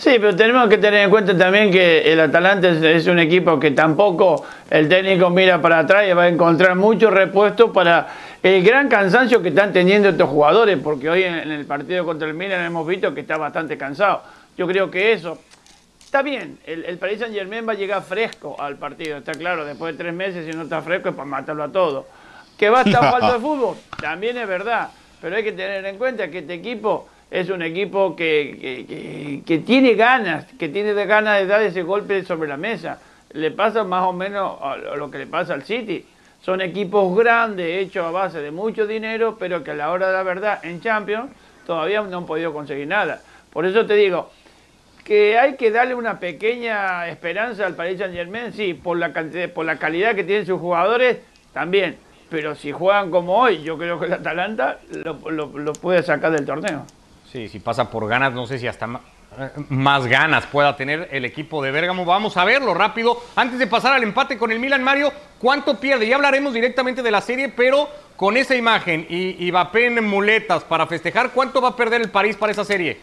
Sí, 0.00 0.12
pero 0.18 0.34
tenemos 0.34 0.66
que 0.70 0.78
tener 0.78 1.02
en 1.04 1.10
cuenta 1.10 1.36
también 1.36 1.70
que 1.70 2.10
el 2.10 2.18
Atalanta 2.20 2.70
es, 2.70 3.06
un 3.06 3.18
equipo 3.18 3.60
que 3.60 3.72
tampoco 3.72 4.46
el 4.70 4.88
técnico 4.88 5.28
mira 5.28 5.60
para 5.60 5.80
atrás 5.80 6.06
y 6.08 6.14
va 6.14 6.22
a 6.22 6.28
encontrar 6.28 6.74
muchos 6.74 7.12
repuestos 7.12 7.70
para 7.70 8.08
el 8.42 8.64
gran 8.64 8.88
cansancio 8.88 9.42
que 9.42 9.50
están 9.50 9.74
teniendo 9.74 10.08
estos 10.08 10.30
jugadores, 10.30 10.78
porque 10.82 11.10
hoy 11.10 11.24
en, 11.24 11.34
el 11.52 11.66
partido 11.66 12.06
contra 12.06 12.26
el 12.26 12.32
Milan 12.32 12.64
hemos 12.64 12.86
visto 12.86 13.12
que 13.12 13.20
está 13.20 13.36
bastante 13.36 13.76
cansado. 13.76 14.22
Yo 14.56 14.66
creo 14.66 14.90
que 14.90 15.12
eso 15.12 15.38
Está 16.02 16.22
bien, 16.22 16.58
el, 16.64 16.86
el 16.86 16.96
Paris 16.96 17.20
Saint 17.20 17.34
Germain 17.34 17.68
va 17.68 17.72
a 17.72 17.76
llegar 17.76 18.02
fresco 18.02 18.56
al 18.58 18.76
partido, 18.78 19.18
está 19.18 19.32
claro, 19.32 19.66
después 19.66 19.94
de 19.94 20.02
tres 20.02 20.14
meses 20.14 20.46
si 20.46 20.56
no 20.56 20.62
está 20.64 20.80
fresco 20.80 21.10
es 21.10 21.14
para 21.14 21.26
matarlo 21.28 21.62
a 21.62 21.68
todo. 21.70 22.06
¿Que 22.58 22.70
va 22.70 22.80
a 22.80 22.82
estar 22.84 23.02
falto 23.12 23.34
de 23.34 23.38
fútbol? 23.38 23.76
También 24.00 24.38
es 24.38 24.48
verdad, 24.48 24.88
pero 25.20 25.36
hay 25.36 25.44
que 25.44 25.52
tener 25.52 25.84
en 25.84 25.98
cuenta 25.98 26.28
que 26.28 26.38
este 26.38 26.54
equipo 26.54 27.06
es 27.30 27.48
un 27.50 27.62
equipo 27.62 28.16
que, 28.16 29.42
que, 29.46 29.58
tiene 29.58 29.94
ganas, 29.94 30.46
que 30.58 30.68
tiene 30.68 30.92
ganas 31.06 31.38
de 31.38 31.46
dar 31.46 31.62
ese 31.62 31.82
golpe 31.82 32.24
sobre 32.24 32.48
la 32.48 32.56
mesa. 32.56 33.00
Le 33.32 33.50
pasa 33.50 33.84
más 33.84 34.04
o 34.04 34.12
menos 34.12 34.58
a 34.60 34.76
lo 34.96 35.10
que 35.10 35.18
le 35.18 35.26
pasa 35.26 35.54
al 35.54 35.62
City. 35.62 36.04
Son 36.42 36.60
equipos 36.60 37.16
grandes, 37.16 37.86
hechos 37.86 38.04
a 38.04 38.10
base 38.10 38.40
de 38.40 38.50
mucho 38.50 38.86
dinero, 38.86 39.36
pero 39.38 39.62
que 39.62 39.72
a 39.72 39.74
la 39.74 39.90
hora 39.90 40.08
de 40.08 40.12
la 40.14 40.22
verdad 40.22 40.64
en 40.64 40.80
Champions 40.80 41.30
todavía 41.66 42.00
no 42.02 42.18
han 42.18 42.26
podido 42.26 42.52
conseguir 42.52 42.88
nada. 42.88 43.20
Por 43.52 43.66
eso 43.66 43.86
te 43.86 43.94
digo, 43.94 44.30
que 45.04 45.38
hay 45.38 45.56
que 45.56 45.70
darle 45.70 45.94
una 45.94 46.18
pequeña 46.18 47.08
esperanza 47.08 47.66
al 47.66 47.74
Paris 47.74 47.98
Saint 47.98 48.14
Germain, 48.14 48.52
sí, 48.52 48.74
por 48.74 48.96
la, 48.96 49.12
cantidad, 49.12 49.50
por 49.50 49.66
la 49.66 49.76
calidad 49.76 50.14
que 50.14 50.24
tienen 50.24 50.46
sus 50.46 50.60
jugadores, 50.60 51.18
también. 51.52 51.96
Pero 52.30 52.54
si 52.54 52.70
juegan 52.70 53.10
como 53.10 53.36
hoy, 53.36 53.62
yo 53.62 53.76
creo 53.76 53.98
que 53.98 54.06
el 54.06 54.12
Atalanta 54.12 54.78
lo, 54.92 55.72
puede 55.74 56.02
sacar 56.02 56.32
del 56.32 56.46
torneo. 56.46 56.86
Sí, 57.30 57.48
si 57.48 57.60
pasa 57.60 57.90
por 57.90 58.08
ganas, 58.08 58.32
no 58.32 58.46
sé 58.46 58.58
si 58.58 58.66
hasta 58.66 58.88
más 59.68 60.06
ganas 60.06 60.46
pueda 60.46 60.76
tener 60.76 61.08
el 61.12 61.24
equipo 61.24 61.62
de 61.62 61.70
Bérgamo. 61.70 62.04
Vamos 62.04 62.36
a 62.36 62.44
verlo 62.44 62.74
rápido. 62.74 63.22
Antes 63.36 63.58
de 63.58 63.68
pasar 63.68 63.92
al 63.92 64.02
empate 64.02 64.36
con 64.36 64.50
el 64.50 64.58
Milan, 64.58 64.82
Mario, 64.82 65.12
¿cuánto 65.38 65.78
pierde? 65.78 66.08
Ya 66.08 66.16
hablaremos 66.16 66.52
directamente 66.52 67.02
de 67.02 67.10
la 67.10 67.20
serie, 67.20 67.48
pero 67.48 67.88
con 68.16 68.36
esa 68.36 68.56
imagen 68.56 69.06
y, 69.08 69.46
y 69.46 69.52
Mbappé 69.52 69.86
en 69.86 70.04
muletas 70.08 70.64
para 70.64 70.86
festejar, 70.86 71.30
¿cuánto 71.30 71.60
va 71.60 71.68
a 71.68 71.76
perder 71.76 72.00
el 72.00 72.10
París 72.10 72.36
para 72.36 72.52
esa 72.52 72.64
serie? 72.64 72.98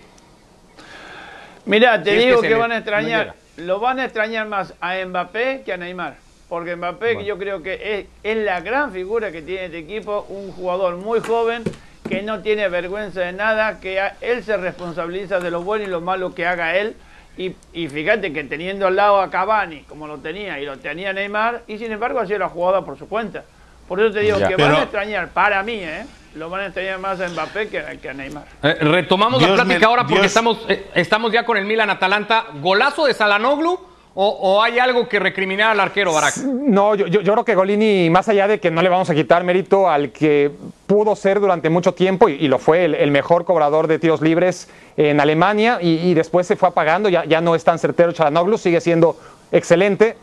Mira, 1.65 2.01
te 2.01 2.11
digo 2.17 2.41
que, 2.41 2.53
van 2.53 2.71
a 2.71 2.77
extrañar, 2.77 3.35
lo 3.57 3.79
van 3.79 3.99
a 3.99 4.05
extrañar 4.05 4.47
más 4.47 4.73
a 4.79 4.95
Mbappé 5.05 5.63
que 5.65 5.73
a 5.73 5.77
Neymar. 5.77 6.17
Porque 6.47 6.75
Mbappé 6.75 7.25
yo 7.25 7.37
creo 7.37 7.61
que 7.61 8.07
es, 8.23 8.37
la 8.37 8.61
gran 8.61 8.91
figura 8.91 9.31
que 9.31 9.41
tiene 9.41 9.65
este 9.65 9.79
equipo, 9.79 10.25
un 10.29 10.51
jugador 10.51 10.95
muy 10.95 11.19
joven 11.19 11.63
que 12.07 12.21
no 12.21 12.39
tiene 12.41 12.69
vergüenza 12.69 13.21
de 13.21 13.33
nada, 13.33 13.79
que 13.79 14.01
él 14.21 14.43
se 14.43 14.57
responsabiliza 14.57 15.39
de 15.39 15.51
lo 15.51 15.61
bueno 15.61 15.85
y 15.85 15.87
lo 15.87 16.01
malo 16.01 16.33
que 16.33 16.45
haga 16.45 16.75
él. 16.75 16.95
Y, 17.37 17.87
fíjate 17.87 18.33
que 18.33 18.43
teniendo 18.45 18.87
al 18.87 18.95
lado 18.95 19.21
a 19.21 19.29
Cavani, 19.29 19.81
como 19.81 20.07
lo 20.07 20.17
tenía, 20.17 20.59
y 20.59 20.65
lo 20.65 20.77
tenía 20.77 21.13
Neymar, 21.13 21.61
y 21.67 21.77
sin 21.77 21.91
embargo 21.91 22.19
hacía 22.19 22.39
la 22.39 22.49
jugada 22.49 22.83
por 22.83 22.97
su 22.97 23.07
cuenta. 23.07 23.43
Por 23.87 23.99
eso 23.99 24.11
te 24.11 24.21
digo 24.21 24.39
que 24.39 24.55
van 24.55 24.73
a 24.73 24.83
extrañar, 24.83 25.29
para 25.29 25.61
mí, 25.61 25.75
¿eh? 25.75 26.05
lo 26.35 26.49
van 26.49 26.61
a 26.61 26.65
extrañar 26.65 26.99
más 26.99 27.21
a 27.21 27.27
Mbappé 27.29 27.69
que, 27.69 27.79
a 27.79 28.13
Neymar. 28.13 28.45
Eh, 28.63 28.73
retomamos 28.81 29.41
la 29.41 29.53
plática 29.53 29.85
ahora 29.85 30.05
porque 30.05 30.25
estamos, 30.25 30.65
eh, 30.67 30.89
estamos 30.95 31.31
ya 31.31 31.45
con 31.45 31.57
el 31.57 31.65
Milan 31.65 31.89
Atalanta. 31.89 32.45
¿Golazo 32.59 33.05
de 33.05 33.13
Salanoglu? 33.13 33.79
O, 34.19 34.63
hay 34.63 34.79
algo 34.79 35.07
que 35.07 35.19
recriminar 35.19 35.69
al 35.69 35.79
arquero, 35.79 36.11
Barak? 36.11 36.37
No, 36.37 36.95
yo, 36.95 37.05
yo, 37.05 37.21
creo 37.21 37.45
que 37.45 37.53
Golini, 37.53 38.09
más 38.09 38.27
allá 38.27 38.47
de 38.47 38.59
que 38.59 38.71
no 38.71 38.81
le 38.81 38.89
vamos 38.89 39.07
a 39.11 39.13
quitar 39.13 39.43
mérito 39.43 39.87
al 39.87 40.09
que 40.09 40.49
pudo 40.87 41.15
ser 41.15 41.39
durante 41.39 41.69
mucho 41.69 41.93
tiempo, 41.93 42.27
y, 42.27 42.47
lo 42.47 42.57
fue 42.57 42.85
el, 42.85 43.11
mejor 43.11 43.45
cobrador 43.45 43.85
de 43.85 43.99
tiros 43.99 44.21
libres 44.21 44.69
en 44.97 45.19
Alemania, 45.19 45.77
y, 45.79 46.15
después 46.15 46.47
se 46.47 46.55
fue 46.55 46.69
apagando, 46.69 47.09
ya, 47.09 47.41
no 47.41 47.53
es 47.53 47.63
tan 47.63 47.77
certero 47.77 48.11
Chalanoglu, 48.11 48.57
sigue 48.57 48.81
siendo 48.81 49.17
excelente. 49.51 50.17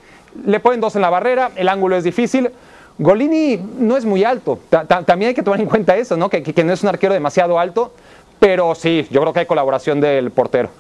Le 0.45 0.59
ponen 0.59 0.81
dos 0.81 0.97
en 0.97 1.03
la 1.03 1.11
barrera, 1.11 1.53
el 1.55 1.69
ángulo 1.69 1.97
es 1.97 2.03
difícil, 2.03 2.51
Golini 2.99 3.61
no 3.79 3.97
es 3.97 4.05
muy 4.05 4.25
alto, 4.25 4.59
también 5.07 5.29
hay 5.29 5.35
que 5.35 5.45
tomar 5.45 5.61
en 5.61 5.67
cuenta 5.67 5.97
eso, 5.97 6.17
¿no? 6.17 6.29
Que, 6.29 6.43
no 6.65 6.73
es 6.73 6.83
un 6.83 6.89
arquero 6.89 7.15
demasiado 7.15 7.61
alto, 7.61 7.93
pero 8.41 8.75
sí, 8.75 9.07
yo 9.13 9.21
creo 9.21 9.33
que 9.33 9.39
hay 9.39 9.47
colaboración 9.47 10.01
del 10.01 10.33
portero. 10.33 10.71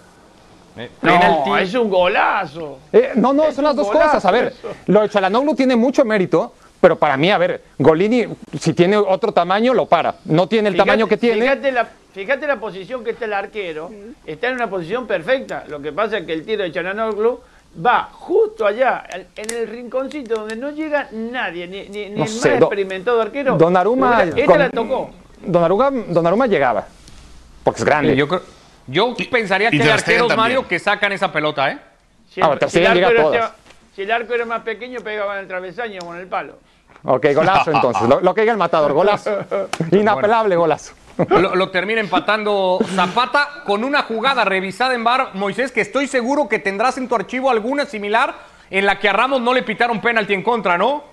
Eh, 0.76 0.90
no, 1.02 1.56
es 1.56 1.74
un 1.74 1.88
golazo. 1.88 2.78
Eh, 2.92 3.12
no, 3.14 3.32
no, 3.32 3.52
son 3.52 3.64
las 3.64 3.76
dos 3.76 3.88
cosas. 3.90 4.24
A 4.24 4.30
ver, 4.30 4.52
lo 4.86 5.02
de 5.02 5.08
Chalanoglu 5.08 5.54
tiene 5.54 5.76
mucho 5.76 6.04
mérito, 6.04 6.52
pero 6.80 6.96
para 6.98 7.16
mí, 7.16 7.30
a 7.30 7.38
ver, 7.38 7.62
Golini, 7.78 8.26
si 8.58 8.74
tiene 8.74 8.96
otro 8.96 9.32
tamaño, 9.32 9.72
lo 9.72 9.86
para. 9.86 10.16
No 10.24 10.48
tiene 10.48 10.70
el 10.70 10.76
tamaño 10.76 11.06
que 11.06 11.16
tiene. 11.16 11.42
Fíjate 11.42 11.70
la, 11.72 11.86
fíjate 12.12 12.46
la 12.46 12.56
posición 12.56 13.04
que 13.04 13.10
está 13.10 13.24
el 13.26 13.32
arquero. 13.34 13.90
Está 14.26 14.48
en 14.48 14.54
una 14.54 14.68
posición 14.68 15.06
perfecta. 15.06 15.64
Lo 15.68 15.80
que 15.80 15.92
pasa 15.92 16.18
es 16.18 16.26
que 16.26 16.32
el 16.32 16.44
tiro 16.44 16.64
de 16.64 16.72
Chalanoglu 16.72 17.40
va 17.84 18.08
justo 18.12 18.66
allá, 18.66 19.04
al- 19.12 19.26
en 19.36 19.50
el 19.50 19.68
rinconcito 19.68 20.34
donde 20.36 20.56
no 20.56 20.70
llega 20.70 21.08
nadie, 21.12 21.66
ni, 21.66 21.88
ni, 21.88 22.08
ni 22.10 22.16
No 22.16 22.22
el 22.24 22.28
sé, 22.28 22.50
más 22.50 22.60
do- 22.60 22.66
experimentado 22.66 23.20
arquero. 23.20 23.56
Donnarumma 23.56 24.22
Esta 24.24 24.44
con- 24.46 24.58
la 24.58 24.70
tocó. 24.70 25.10
Donnarumma, 25.46 25.90
Donnarumma 26.08 26.46
llegaba, 26.46 26.86
porque 27.62 27.80
es 27.80 27.84
grande. 27.84 28.16
Yo, 28.16 28.26
creo- 28.28 28.42
yo 28.86 29.14
Y- 29.16 29.24
pensaría 29.24 29.68
y 29.72 29.76
que 29.78 29.82
hay 29.82 29.90
arqueros. 29.90 30.36
Mario, 30.36 30.66
que 30.66 30.78
sacan 30.78 31.12
esa 31.12 31.32
pelota, 31.32 31.70
¿eh? 31.70 31.78
Si, 32.30 32.40
el, 32.40 32.70
si 32.70 32.84
arco 32.84 32.98
era, 33.10 33.22
todas. 33.22 33.52
si 33.94 34.02
el 34.02 34.10
arco 34.10 34.34
era 34.34 34.44
más 34.44 34.62
pequeño, 34.62 35.00
pegaba 35.00 35.34
en 35.34 35.40
el 35.40 35.48
travesaño 35.48 36.00
con 36.00 36.18
el 36.18 36.26
palo. 36.26 36.58
Ok, 37.04 37.26
golazo 37.34 37.70
entonces. 37.70 38.08
Lo, 38.08 38.20
lo 38.20 38.34
que 38.34 38.40
diga 38.40 38.52
el 38.52 38.58
matador, 38.58 38.92
golazo. 38.92 39.44
Inapelable 39.92 40.56
golazo. 40.56 40.94
Lo, 41.28 41.54
lo 41.54 41.70
termina 41.70 42.00
empatando 42.00 42.78
Zapata 42.96 43.62
con 43.64 43.84
una 43.84 44.02
jugada 44.02 44.44
revisada 44.44 44.94
en 44.94 45.04
bar, 45.04 45.30
Moisés, 45.34 45.70
que 45.70 45.80
estoy 45.80 46.08
seguro 46.08 46.48
que 46.48 46.58
tendrás 46.58 46.98
en 46.98 47.06
tu 47.08 47.14
archivo 47.14 47.50
alguna 47.50 47.86
similar 47.86 48.34
en 48.70 48.84
la 48.86 48.98
que 48.98 49.08
a 49.08 49.12
Ramos 49.12 49.40
no 49.40 49.54
le 49.54 49.62
pitaron 49.62 50.00
penalti 50.00 50.34
en 50.34 50.42
contra, 50.42 50.76
¿no? 50.76 51.04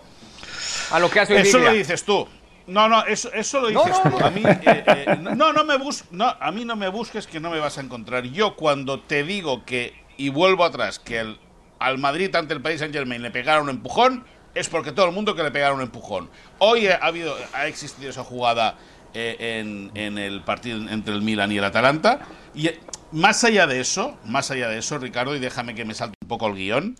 A 0.91 0.97
lo 0.99 1.09
que 1.09 1.19
hace 1.19 1.35
hoy 1.35 1.41
Eso 1.41 1.59
lo 1.59 1.71
dices 1.71 2.03
tú. 2.03 2.27
No, 2.67 2.87
no, 2.87 3.03
eso, 3.05 3.31
eso 3.33 3.59
lo 3.61 3.67
dices 3.67 3.99
no, 4.05 4.11
tú. 4.11 4.19
no. 4.19 4.25
A 4.25 4.29
mí, 4.29 4.41
eh, 4.45 4.83
eh, 4.87 5.17
no, 5.35 5.51
no 5.53 5.63
me 5.65 5.77
bus 5.77 6.05
no, 6.11 6.35
a 6.39 6.51
mí 6.51 6.63
no 6.65 6.75
me 6.75 6.87
busques 6.89 7.27
que 7.27 7.39
no 7.39 7.49
me 7.49 7.59
vas 7.59 7.77
a 7.77 7.81
encontrar. 7.81 8.23
Yo 8.25 8.55
cuando 8.55 8.99
te 8.99 9.23
digo 9.23 9.65
que, 9.65 9.93
y 10.17 10.29
vuelvo 10.29 10.63
atrás, 10.63 10.99
que 10.99 11.19
el- 11.19 11.39
al 11.79 11.97
Madrid 11.97 12.33
ante 12.35 12.53
el 12.53 12.61
Paris 12.61 12.79
Saint 12.79 12.93
Germain 12.93 13.21
le 13.21 13.31
pegaron 13.31 13.63
un 13.63 13.69
empujón, 13.71 14.23
es 14.53 14.69
porque 14.69 14.91
todo 14.91 15.07
el 15.07 15.11
mundo 15.13 15.35
que 15.35 15.43
le 15.43 15.51
pegaron 15.51 15.77
un 15.77 15.83
empujón. 15.83 16.29
Hoy 16.59 16.87
ha, 16.87 16.95
habido, 16.97 17.35
ha 17.53 17.65
existido 17.67 18.09
esa 18.09 18.23
jugada 18.23 18.75
eh, 19.13 19.59
en, 19.59 19.91
en 19.95 20.17
el 20.17 20.41
partido 20.41 20.77
entre 20.89 21.13
el 21.15 21.21
Milan 21.23 21.51
y 21.51 21.57
el 21.57 21.63
Atalanta. 21.63 22.19
Y 22.53 22.69
más 23.11 23.43
allá 23.43 23.65
de 23.65 23.79
eso, 23.79 24.17
más 24.25 24.51
allá 24.51 24.67
de 24.69 24.77
eso, 24.77 24.97
Ricardo, 24.99 25.35
y 25.35 25.39
déjame 25.39 25.73
que 25.73 25.85
me 25.85 25.93
salte 25.95 26.15
un 26.21 26.27
poco 26.27 26.47
el 26.47 26.55
guion, 26.55 26.95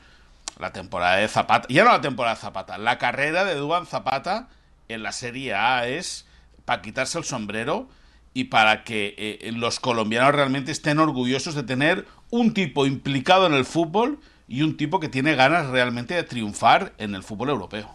la 0.60 0.72
temporada 0.74 1.18
de 1.18 1.28
Zapata, 1.28 1.68
ya 1.70 1.84
no 1.84 1.92
la 1.92 2.02
temporada 2.02 2.36
de 2.36 2.42
Zapata, 2.42 2.78
la 2.78 2.98
carrera 2.98 3.44
de 3.44 3.56
Duban 3.56 3.86
Zapata 3.86 4.48
en 4.94 5.04
la 5.04 5.12
Serie 5.12 5.54
A 5.54 5.88
es 5.88 6.26
para 6.66 6.82
quitarse 6.82 7.18
el 7.18 7.24
sombrero 7.24 7.88
y 8.34 8.46
para 8.46 8.84
que 8.84 9.16
eh, 9.18 9.52
los 9.54 9.80
colombianos 9.80 10.34
realmente 10.34 10.72
estén 10.72 11.00
orgullosos 11.00 11.56
de 11.56 11.64
tener 11.64 12.06
un 12.30 12.54
tipo 12.54 12.86
implicado 12.86 13.46
en 13.46 13.54
el 13.54 13.66
fútbol 13.66 14.20
y 14.48 14.62
un 14.62 14.78
tipo 14.78 15.00
que 15.00 15.10
tiene 15.10 15.36
ganas 15.36 15.68
realmente 15.68 16.14
de 16.14 16.24
triunfar 16.24 16.94
en 16.98 17.16
el 17.16 17.24
fútbol 17.24 17.50
europeo. 17.50 17.94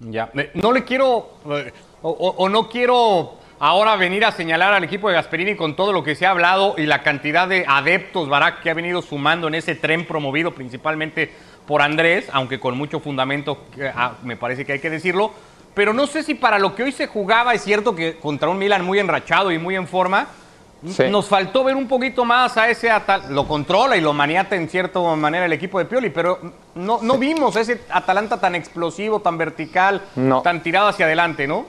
Ya, 0.00 0.30
no 0.54 0.72
le 0.72 0.84
quiero, 0.84 1.38
eh, 1.50 1.72
o- 2.02 2.10
o 2.36 2.48
no 2.50 2.68
quiero 2.68 3.38
ahora 3.58 3.96
venir 3.96 4.26
a 4.26 4.32
señalar 4.32 4.74
al 4.74 4.84
equipo 4.84 5.08
de 5.08 5.14
Gasperini 5.14 5.56
con 5.56 5.74
todo 5.74 5.92
lo 5.92 6.04
que 6.04 6.14
se 6.14 6.26
ha 6.26 6.30
hablado 6.30 6.74
y 6.76 6.84
la 6.84 7.02
cantidad 7.02 7.48
de 7.48 7.64
adeptos, 7.66 8.28
Barak, 8.28 8.62
que 8.62 8.68
ha 8.70 8.74
venido 8.74 9.00
sumando 9.00 9.48
en 9.48 9.54
ese 9.54 9.74
tren 9.74 10.06
promovido 10.06 10.52
principalmente 10.54 11.32
por 11.66 11.82
Andrés, 11.82 12.28
aunque 12.32 12.60
con 12.60 12.76
mucho 12.76 13.00
fundamento, 13.00 13.58
ah, 13.94 14.12
me 14.22 14.36
parece 14.36 14.64
que 14.64 14.72
hay 14.72 14.78
que 14.78 14.90
decirlo. 14.90 15.32
Pero 15.74 15.92
no 15.92 16.06
sé 16.06 16.22
si 16.22 16.34
para 16.34 16.58
lo 16.58 16.74
que 16.74 16.84
hoy 16.84 16.92
se 16.92 17.06
jugaba, 17.06 17.52
es 17.52 17.62
cierto 17.62 17.94
que 17.94 18.16
contra 18.16 18.48
un 18.48 18.58
Milan 18.58 18.84
muy 18.84 18.98
enrachado 18.98 19.50
y 19.52 19.58
muy 19.58 19.76
en 19.76 19.86
forma, 19.86 20.26
Sí. 20.86 21.04
nos 21.10 21.26
faltó 21.26 21.64
ver 21.64 21.74
un 21.74 21.88
poquito 21.88 22.24
más 22.24 22.56
a 22.58 22.68
ese 22.68 22.90
Atal 22.90 23.34
lo 23.34 23.48
controla 23.48 23.96
y 23.96 24.00
lo 24.02 24.12
maniata 24.12 24.54
en 24.56 24.68
cierta 24.68 25.00
manera 25.00 25.46
el 25.46 25.52
equipo 25.54 25.78
de 25.78 25.86
Pioli, 25.86 26.10
pero 26.10 26.38
no, 26.74 27.00
no 27.02 27.16
vimos 27.18 27.56
ese 27.56 27.80
Atalanta 27.90 28.38
tan 28.38 28.54
explosivo, 28.54 29.20
tan 29.20 29.36
vertical, 29.38 30.02
No. 30.14 30.42
tan 30.42 30.62
tirado 30.62 30.86
hacia 30.88 31.06
adelante, 31.06 31.46
¿no? 31.48 31.64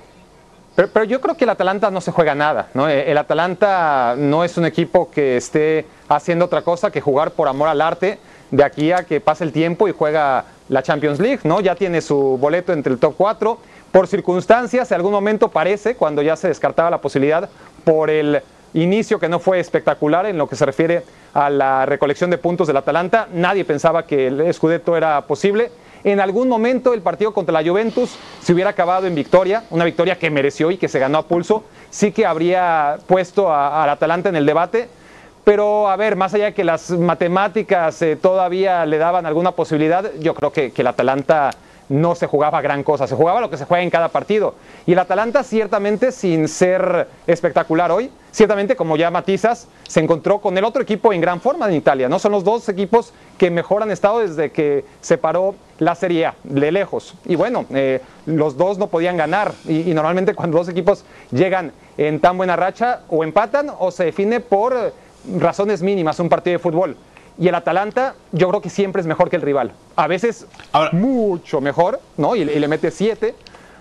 Pero, 0.75 0.89
pero 0.94 1.06
yo 1.06 1.20
creo 1.22 1.36
que 1.36 1.46
el 1.46 1.50
Atalanta 1.50 1.89
no 1.89 2.01
se 2.01 2.12
juega 2.12 2.36
nada, 2.36 2.68
¿no? 2.75 2.88
Eh, 2.89 3.10
El 3.10 3.18
Atalanta 3.18 4.13
no 4.18 4.44
es 4.44 4.58
un 4.58 4.66
equipo 4.66 5.10
que 5.10 5.38
esté 5.38 5.86
haciendo 6.10 6.46
otra 6.46 6.62
cosa 6.62 6.92
que 6.92 7.01
jugar 7.01 7.32
por 7.32 7.48
amor 7.48 7.70
al 7.70 7.82
arte 7.82 8.20
de 8.51 8.63
aquí 8.63 8.92
a 8.92 9.04
que 9.04 9.20
pase 9.20 9.44
el 9.44 9.51
tiempo 9.51 9.88
y 9.88 9.92
juega 9.92 10.46
la 10.70 10.84
Champions 10.84 11.20
League, 11.20 11.42
¿no? 11.44 11.62
Ya 11.62 11.75
tiene 11.75 12.01
su 12.01 12.38
boleto 12.38 12.74
entre 12.74 12.94
el 12.94 13.00
top 13.00 13.16
4. 13.18 13.58
Por 13.92 14.08
circunstancias, 14.08 14.92
en 14.92 14.96
algún 14.96 15.12
momento 15.12 15.50
parece, 15.50 15.96
cuando 15.96 16.22
ya 16.22 16.36
se 16.36 16.48
descartaba 16.48 16.89
la 16.89 17.01
posibilidad, 17.01 17.50
por 17.84 18.10
el 18.10 18.42
inicio 18.74 19.20
que 19.20 19.30
no 19.30 19.39
fue 19.39 19.60
espectacular 19.60 20.25
en 20.25 20.38
lo 20.38 20.48
que 20.48 20.56
se 20.56 20.66
refiere 20.66 21.04
a 21.34 21.50
la 21.50 21.86
recolección 21.86 22.30
de 22.30 22.38
puntos 22.38 22.68
del 22.68 22.77
Atalanta, 22.77 23.27
nadie 23.34 23.66
pensaba 23.66 24.06
que 24.06 24.27
el 24.27 24.54
Scudetto 24.54 24.98
era 24.98 25.22
posible. 25.22 25.72
En 26.04 26.20
algún 26.20 26.48
momento 26.48 26.94
el 26.94 27.01
partido 27.01 27.34
contra 27.34 27.54
la 27.54 27.68
Juventus 27.68 28.18
se 28.42 28.54
hubiera 28.54 28.70
acabado 28.70 29.08
en 29.08 29.16
victoria, 29.16 29.63
una 29.72 29.86
victoria 29.86 30.18
que 30.18 30.30
mereció 30.30 30.70
y 30.70 30.77
que 30.77 30.88
se 30.88 31.00
ganó 31.00 31.18
a 31.18 31.24
pulso, 31.24 31.63
sí 31.89 32.12
que 32.12 32.25
habría 32.25 32.98
puesto 33.08 33.54
al 33.54 33.89
Atalanta 33.89 34.30
en 34.30 34.36
el 34.36 34.46
debate, 34.46 34.89
pero 35.48 35.88
a 35.88 35.96
ver, 35.96 36.18
más 36.18 36.34
allá 36.34 36.48
de 36.48 36.54
que 36.54 36.66
las 36.66 36.89
matemáticas 36.89 38.01
eh, 38.01 38.18
todavía 38.18 38.86
le 38.86 38.98
daban 38.98 39.25
alguna 39.25 39.54
posibilidad, 39.54 40.12
yo 40.20 40.36
creo 40.36 40.51
que, 40.51 40.74
que 40.74 40.82
el 40.82 40.88
Atalanta 40.88 41.51
no 41.88 42.16
se 42.16 42.27
jugaba 42.27 42.60
gran 42.60 42.84
cosa, 42.84 43.08
se 43.08 43.16
jugaba 43.16 43.39
lo 43.39 43.50
que 43.50 43.56
se 43.56 43.63
juega 43.63 43.82
en 43.82 43.89
cada 43.89 44.10
partido. 44.10 44.56
Y 44.86 44.92
el 44.92 45.00
Atalanta 45.00 45.44
ciertamente, 45.44 46.12
sin 46.12 46.50
ser 46.50 47.08
espectacular 47.27 47.94
hoy, 47.94 48.12
ciertamente 48.32 48.75
como 48.75 48.98
ya 48.98 49.10
matizas, 49.10 49.70
se 49.88 50.01
encontró 50.01 50.39
con 50.39 50.58
el 50.58 50.66
otro 50.66 50.82
equipo 50.82 51.13
en 51.13 51.22
gran 51.22 51.39
forma 51.39 51.70
en 51.70 51.75
Italia. 51.75 52.10
No 52.10 52.20
son 52.20 52.34
los 52.34 52.44
dos 52.44 52.68
equipos 52.68 53.13
que 53.38 53.50
mejor 53.50 53.84
han 53.84 53.92
estado 53.92 54.20
desde 54.20 54.51
que 54.51 54.84
se 55.00 55.18
paró 55.18 55.56
la 55.80 55.96
Serie 55.96 56.25
A, 56.25 56.36
de 56.44 56.74
lejos. 56.74 57.16
Y 57.24 57.38
bueno, 57.38 57.66
eh, 57.74 58.01
los 58.25 58.58
dos 58.58 58.77
no 58.77 58.88
podían 58.88 59.16
ganar. 59.16 59.54
Y, 59.66 59.89
y 59.89 59.94
normalmente 59.94 60.36
cuando 60.36 60.58
dos 60.58 60.68
equipos 60.68 61.06
llegan 61.32 61.72
en 61.98 62.20
tan 62.20 62.36
buena 62.36 62.58
racha, 62.58 63.04
o 63.08 63.24
empatan 63.24 63.72
o 63.80 63.92
se 63.92 64.04
define 64.04 64.42
por 64.42 64.92
razones 65.39 65.81
mínimas 65.81 66.19
un 66.19 66.29
partido 66.29 66.53
de 66.53 66.60
fútbol. 66.60 66.96
Y 67.39 67.48
el 67.48 67.55
Atalanta, 67.55 68.15
yo 68.31 68.50
creo 68.50 68.62
que 68.62 68.69
siempre 68.69 69.00
es 69.01 69.07
mejor 69.07 69.29
que 69.29 69.36
el 69.36 69.41
rival. 69.43 69.72
A 69.96 70.07
veces 70.07 70.48
Ahora- 70.72 70.89
mucho 70.91 71.62
mejor, 71.62 72.00
¿no? 72.17 72.36
Y, 72.36 72.41
y 72.41 72.46
le 72.60 72.67
mete 72.67 72.89
siete. 72.91 73.36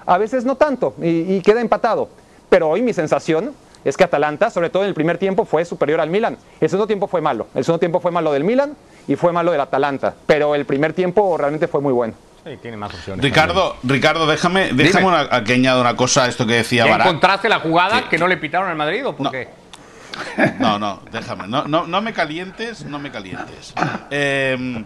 A 0.05 0.19
veces 0.19 0.45
no 0.45 0.57
tanto 0.57 0.95
y, 1.01 1.35
y 1.37 1.41
queda 1.41 1.61
empatado. 1.61 2.09
Pero 2.49 2.69
hoy 2.69 2.83
mi 2.83 2.93
sensación 2.93 3.55
es 3.85 3.97
que 3.97 4.05
Atalanta, 4.05 4.51
sobre 4.51 4.69
todo 4.71 4.83
en 4.83 4.89
el 4.89 4.95
primer 4.95 5.17
tiempo, 5.19 5.45
fue 5.45 5.65
superior 5.65 6.01
al 6.01 6.11
Milan. 6.11 6.37
El 6.61 6.69
segundo 6.69 6.87
tiempo 6.87 7.07
fue 7.07 7.21
malo. 7.21 7.47
El 7.55 7.65
segundo 7.65 7.81
tiempo 7.81 7.99
fue 8.01 8.11
malo 8.11 8.31
del 8.33 8.45
Milan 8.45 8.77
y 9.09 9.17
fue 9.17 9.33
malo 9.33 9.53
del 9.53 9.61
Atalanta. 9.61 10.15
Pero 10.27 10.55
el 10.55 10.65
primer 10.67 10.93
tiempo 10.93 11.37
realmente 11.39 11.67
fue 11.67 11.81
muy 11.81 11.93
bueno. 11.93 12.15
Sí, 12.45 12.57
tiene 12.63 12.77
más 12.77 12.93
opciones. 12.95 13.25
Ricardo, 13.25 13.75
Ricardo, 13.83 14.27
déjame, 14.27 14.73
déjame 14.73 15.07
una- 15.07 15.43
que 15.43 15.55
añada 15.55 15.81
una 15.81 15.97
cosa 15.97 16.25
a 16.25 16.29
esto 16.29 16.47
que 16.47 16.55
decía 16.55 16.85
¿Ya 16.85 16.91
Barak. 16.93 17.07
encontraste 17.09 17.49
la 17.49 17.59
jugada 17.59 17.99
Sí. 18.01 18.05
que 18.11 18.19
no 18.19 18.29
le 18.29 18.37
pitaron 18.37 18.69
al 18.69 18.77
Madrid 18.77 19.05
o 19.07 19.17
por 19.17 19.25
No. 19.25 19.31
qué? 19.33 19.49
No, 20.59 20.79
no, 20.79 21.03
déjame. 21.13 21.47
No, 21.49 21.65
no, 21.65 21.87
no 21.87 22.01
me 22.01 22.13
calientes, 22.13 22.85
no 22.85 22.99
me 22.99 23.11
calientes. 23.11 23.75
Eh, 24.11 24.85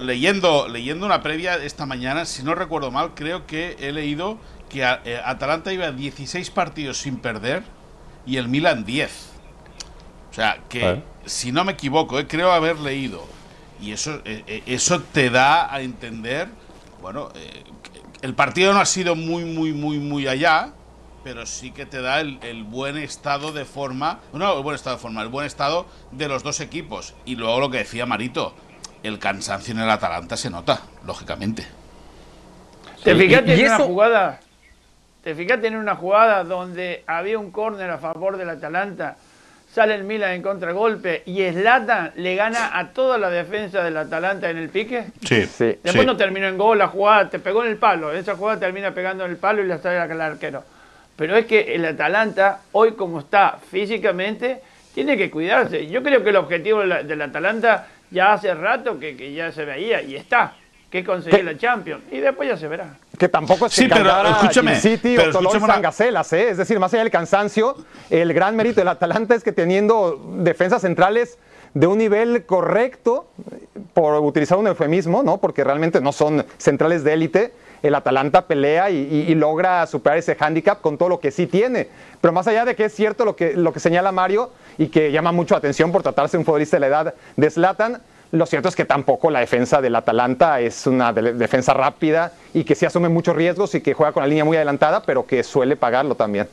leyendo, 0.00 0.68
leyendo 0.68 1.06
una 1.06 1.22
previa 1.22 1.56
esta 1.56 1.86
mañana, 1.86 2.24
si 2.24 2.42
no 2.42 2.54
recuerdo 2.54 2.90
mal, 2.90 3.12
creo 3.14 3.46
que 3.46 3.76
he 3.80 3.92
leído 3.92 4.38
que 4.68 4.84
a- 4.84 5.00
eh, 5.04 5.20
Atalanta 5.24 5.72
iba 5.72 5.90
16 5.92 6.50
partidos 6.50 6.98
sin 6.98 7.18
perder 7.18 7.62
y 8.26 8.36
el 8.36 8.48
Milan 8.48 8.84
10. 8.84 9.30
O 10.30 10.34
sea, 10.34 10.58
que 10.68 10.80
si 11.26 11.52
no 11.52 11.64
me 11.64 11.72
equivoco, 11.72 12.18
eh, 12.18 12.26
creo 12.26 12.52
haber 12.52 12.78
leído. 12.80 13.24
Y 13.80 13.92
eso, 13.92 14.20
eh, 14.24 14.44
eh, 14.46 14.62
eso 14.66 15.00
te 15.02 15.28
da 15.28 15.72
a 15.72 15.82
entender, 15.82 16.48
bueno, 17.00 17.30
el 18.22 18.34
partido 18.34 18.72
no 18.72 18.80
ha 18.80 18.86
sido 18.86 19.14
muy, 19.16 19.44
muy, 19.44 19.72
muy, 19.72 19.98
muy 19.98 20.28
allá, 20.28 20.72
pero 21.24 21.46
sí 21.46 21.70
que 21.70 21.86
te 21.86 22.00
da 22.02 22.20
el, 22.20 22.38
el 22.42 22.64
buen 22.64 22.96
estado 22.96 23.52
de 23.52 23.64
forma, 23.64 24.20
no 24.32 24.56
el 24.56 24.62
buen 24.62 24.74
estado 24.74 24.96
de 24.96 25.02
forma, 25.02 25.22
el 25.22 25.28
buen 25.28 25.46
estado 25.46 25.86
de 26.10 26.28
los 26.28 26.42
dos 26.42 26.60
equipos. 26.60 27.14
Y 27.24 27.36
luego 27.36 27.60
lo 27.60 27.70
que 27.70 27.78
decía 27.78 28.06
Marito, 28.06 28.54
el 29.02 29.18
cansancio 29.18 29.72
en 29.74 29.80
el 29.80 29.90
Atalanta 29.90 30.36
se 30.36 30.50
nota, 30.50 30.80
lógicamente. 31.06 31.66
¿Te 33.04 33.14
fijaste 33.14 33.54
y- 33.54 33.58
y 33.58 33.60
en 33.60 33.66
una 33.66 33.78
jugada? 33.78 34.40
¿Te 35.22 35.34
fijaste 35.34 35.66
en 35.68 35.76
una 35.76 35.94
jugada 35.96 36.44
donde 36.44 37.04
había 37.06 37.38
un 37.38 37.50
córner 37.50 37.90
a 37.90 37.98
favor 37.98 38.36
del 38.36 38.50
Atalanta? 38.50 39.16
Sale 39.72 39.94
el 39.94 40.04
Milan 40.04 40.32
en 40.32 40.42
contragolpe 40.42 41.22
y 41.24 41.42
Slatan 41.50 42.12
le 42.16 42.34
gana 42.36 42.78
a 42.78 42.90
toda 42.90 43.16
la 43.16 43.30
defensa 43.30 43.82
del 43.82 43.96
Atalanta 43.96 44.50
en 44.50 44.58
el 44.58 44.68
pique. 44.68 45.06
Sí, 45.24 45.46
Sí. 45.46 45.78
Después 45.82 46.04
no 46.04 46.16
terminó 46.16 46.46
en 46.46 46.58
gol 46.58 46.76
la 46.78 46.88
jugada, 46.88 47.30
te 47.30 47.38
pegó 47.38 47.64
en 47.64 47.70
el 47.70 47.78
palo. 47.78 48.12
Esa 48.12 48.36
jugada 48.36 48.60
termina 48.60 48.92
pegando 48.92 49.24
en 49.24 49.30
el 49.30 49.36
palo 49.38 49.62
y 49.64 49.66
la 49.68 49.78
sale 49.78 49.98
al 49.98 50.20
arquero. 50.20 50.62
Pero 51.16 51.36
es 51.36 51.46
que 51.46 51.74
el 51.74 51.84
Atalanta, 51.84 52.60
hoy 52.72 52.92
como 52.92 53.20
está 53.20 53.58
físicamente, 53.70 54.60
tiene 54.94 55.16
que 55.16 55.30
cuidarse. 55.30 55.86
Yo 55.86 56.02
creo 56.02 56.22
que 56.22 56.30
el 56.30 56.36
objetivo 56.36 56.80
del 56.80 57.22
Atalanta 57.22 57.88
ya 58.10 58.34
hace 58.34 58.54
rato 58.54 58.98
que, 58.98 59.16
que 59.16 59.32
ya 59.32 59.52
se 59.52 59.64
veía 59.64 60.02
y 60.02 60.16
está, 60.16 60.54
que 60.90 61.02
conseguir 61.04 61.38
¿Qué? 61.40 61.44
la 61.44 61.56
Champions. 61.56 62.02
Y 62.10 62.18
después 62.18 62.48
ya 62.48 62.56
se 62.56 62.68
verá. 62.68 62.96
Que 63.18 63.28
tampoco 63.28 63.66
es 63.66 63.74
que 63.74 63.82
Sí, 63.82 63.88
pero 63.88 64.04
cantara 64.04 64.30
escúchame, 64.30 64.74
City 64.76 65.14
pero 65.16 65.30
o 65.30 65.32
Tolón 65.32 65.46
escúchame 65.46 65.72
Sangacelas, 65.72 66.32
¿eh? 66.34 66.50
Es 66.50 66.58
decir, 66.58 66.78
más 66.78 66.92
allá 66.92 67.02
del 67.02 67.12
cansancio, 67.12 67.76
el 68.10 68.32
gran 68.34 68.56
mérito 68.56 68.80
del 68.80 68.88
Atalanta 68.88 69.34
es 69.34 69.42
que 69.42 69.52
teniendo 69.52 70.20
defensas 70.38 70.82
centrales 70.82 71.38
de 71.72 71.86
un 71.86 71.96
nivel 71.96 72.44
correcto, 72.44 73.30
por 73.94 74.20
utilizar 74.20 74.58
un 74.58 74.66
eufemismo, 74.66 75.22
¿no? 75.22 75.38
Porque 75.38 75.64
realmente 75.64 76.00
no 76.00 76.12
son 76.12 76.44
centrales 76.58 77.04
de 77.04 77.12
élite, 77.14 77.52
el 77.82 77.94
Atalanta 77.94 78.42
pelea 78.46 78.90
y, 78.90 78.96
y- 78.96 79.32
y 79.32 79.34
logra 79.34 79.86
superar 79.86 80.18
ese 80.18 80.34
hándicap 80.36 80.80
con 80.80 80.96
todo 80.98 81.08
lo 81.08 81.20
que 81.20 81.30
sí 81.30 81.46
tiene. 81.46 81.88
Pero 82.20 82.32
más 82.32 82.46
allá 82.46 82.64
de 82.64 82.74
que 82.76 82.84
es 82.84 82.94
cierto 82.94 83.24
lo 83.24 83.34
que, 83.36 83.54
lo 83.54 83.72
que 83.72 83.80
señala 83.80 84.12
Mario 84.12 84.50
y 84.78 84.86
que 84.88 85.10
llama 85.12 85.32
mucho 85.32 85.54
la 85.54 85.58
atención 85.58 85.90
por 85.92 86.02
tratarse 86.02 86.36
de 86.36 86.40
un 86.40 86.44
futbolista 86.44 86.76
de 86.76 86.80
la 86.80 86.86
edad 86.86 87.14
de 87.36 87.50
Zlatan, 87.50 88.00
Lo 88.32 88.46
cierto 88.46 88.70
es 88.70 88.74
que 88.76 88.86
tampoco 88.86 89.30
la 89.30 89.40
defensa 89.40 89.82
del 89.82 89.94
Atalanta 89.94 90.58
es 90.60 90.86
una 90.86 91.12
de- 91.12 91.34
defensa 91.34 91.74
rápida 91.74 92.32
y 92.54 92.64
que 92.64 92.74
sí 92.74 92.86
asume 92.86 93.10
muchos 93.10 93.36
riesgos 93.36 93.74
y 93.74 93.82
que 93.82 93.92
juega 93.92 94.12
con 94.12 94.22
la 94.22 94.26
línea 94.26 94.42
muy 94.42 94.56
adelantada, 94.56 95.02
pero 95.02 95.26
que 95.26 95.42
suele 95.42 95.76
pagarlo 95.76 96.14
también. 96.14 96.48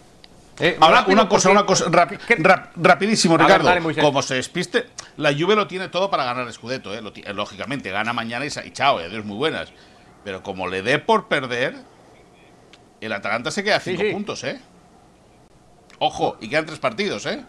Eh, 0.60 0.76
Ahora, 0.82 0.98
rápido, 0.98 1.14
una 1.14 1.30
cosa, 1.30 1.50
una 1.50 1.66
cosa, 1.66 1.86
rap- 1.90 2.12
¿Qué- 2.28 2.36
rap- 2.36 2.72
rapidísimo, 2.76 3.38
ver, 3.38 3.46
Ricardo. 3.48 3.68
dale, 3.70 3.80
Moisés. 3.80 4.04
como 4.04 4.22
se 4.22 4.36
despiste, 4.36 4.88
la 5.16 5.32
Juve 5.32 5.56
lo 5.56 5.68
tiene 5.68 5.88
todo 5.88 6.10
para 6.12 6.26
ganar 6.26 6.46
el 6.48 6.52
Scudetto, 6.52 6.94
¿eh? 6.94 7.02
Lo 7.02 7.14
ti- 7.14 7.24
lógicamente, 7.34 7.92
gana 7.92 8.12
mañana 8.12 8.44
y, 8.46 8.50
y 8.50 8.72
chao, 8.72 9.00
y 9.00 9.06
adiós, 9.06 9.24
muy 9.24 9.38
buenas. 9.38 9.70
Pero 10.24 10.44
como 10.44 10.68
le 10.68 10.82
dé 10.82 11.00
por 11.00 11.28
perder, 11.28 11.76
el 13.02 13.14
Atalanta 13.14 13.52
se 13.52 13.64
queda 13.64 13.78
a 13.78 13.80
Sí, 13.80 13.92
cinco 13.92 14.04
sí. 14.04 14.12
puntos, 14.14 14.44
¿eh? 14.44 14.60
Ojo, 16.00 16.38
y 16.40 16.50
quedan 16.50 16.66
tres 16.66 16.80
partidos, 16.80 17.26
¿eh? 17.26 17.44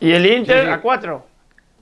Y 0.00 0.12
el 0.12 0.26
Inter 0.26 0.60
Sí, 0.62 0.66
sí. 0.66 0.72
a 0.72 0.80
cuatro, 0.80 1.26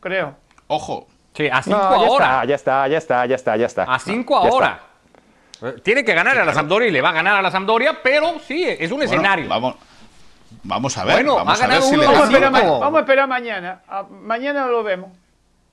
creo. 0.01 0.35
Ojo. 0.67 1.07
Sí, 1.35 1.49
a 1.51 1.63
cinco 1.63 1.79
No, 1.79 2.01
ya 2.03 2.07
ahora. 2.09 2.45
ya 2.45 2.55
está, 2.55 2.89
ya 2.89 2.99
está, 2.99 3.27
ya 3.27 3.35
está, 3.37 3.57
ya 3.57 3.67
está. 3.67 3.83
A 3.85 3.99
cinco 3.99 4.41
Ya 4.43 4.49
ahora. 4.49 4.81
Tiene 5.83 6.05
que 6.05 6.15
ganar 6.15 6.39
a 6.39 6.45
la 6.45 6.55
Sampdoria 6.55 6.89
y 6.89 6.93
le 6.93 7.01
va 7.01 7.09
a 7.09 7.13
ganar 7.13 7.37
a 7.37 7.43
la 7.43 7.51
Sampdoria, 7.51 8.01
pero 8.03 8.39
sí, 8.47 8.65
es 8.65 8.91
un 8.93 8.99
Bueno, 8.99 9.13
escenario. 9.13 9.49
vamos, 9.49 9.75
vamos 10.63 10.97
a 10.99 11.05
ver. 11.05 11.15
Bueno, 11.17 11.35
vamos 11.37 11.61
ha 11.61 11.65
a 11.65 11.69
ver 11.69 11.83
si 11.83 11.95
uno 11.95 12.05
Vamos 12.05 12.21
a 12.21 12.25
esperar, 12.25 12.53
vamos 12.53 12.95
a 12.95 13.01
esperar 13.01 13.29
mañana. 13.29 13.81
Ah, 13.89 14.05
mañana 14.09 14.67
lo 14.67 14.83
vemos. 14.85 15.11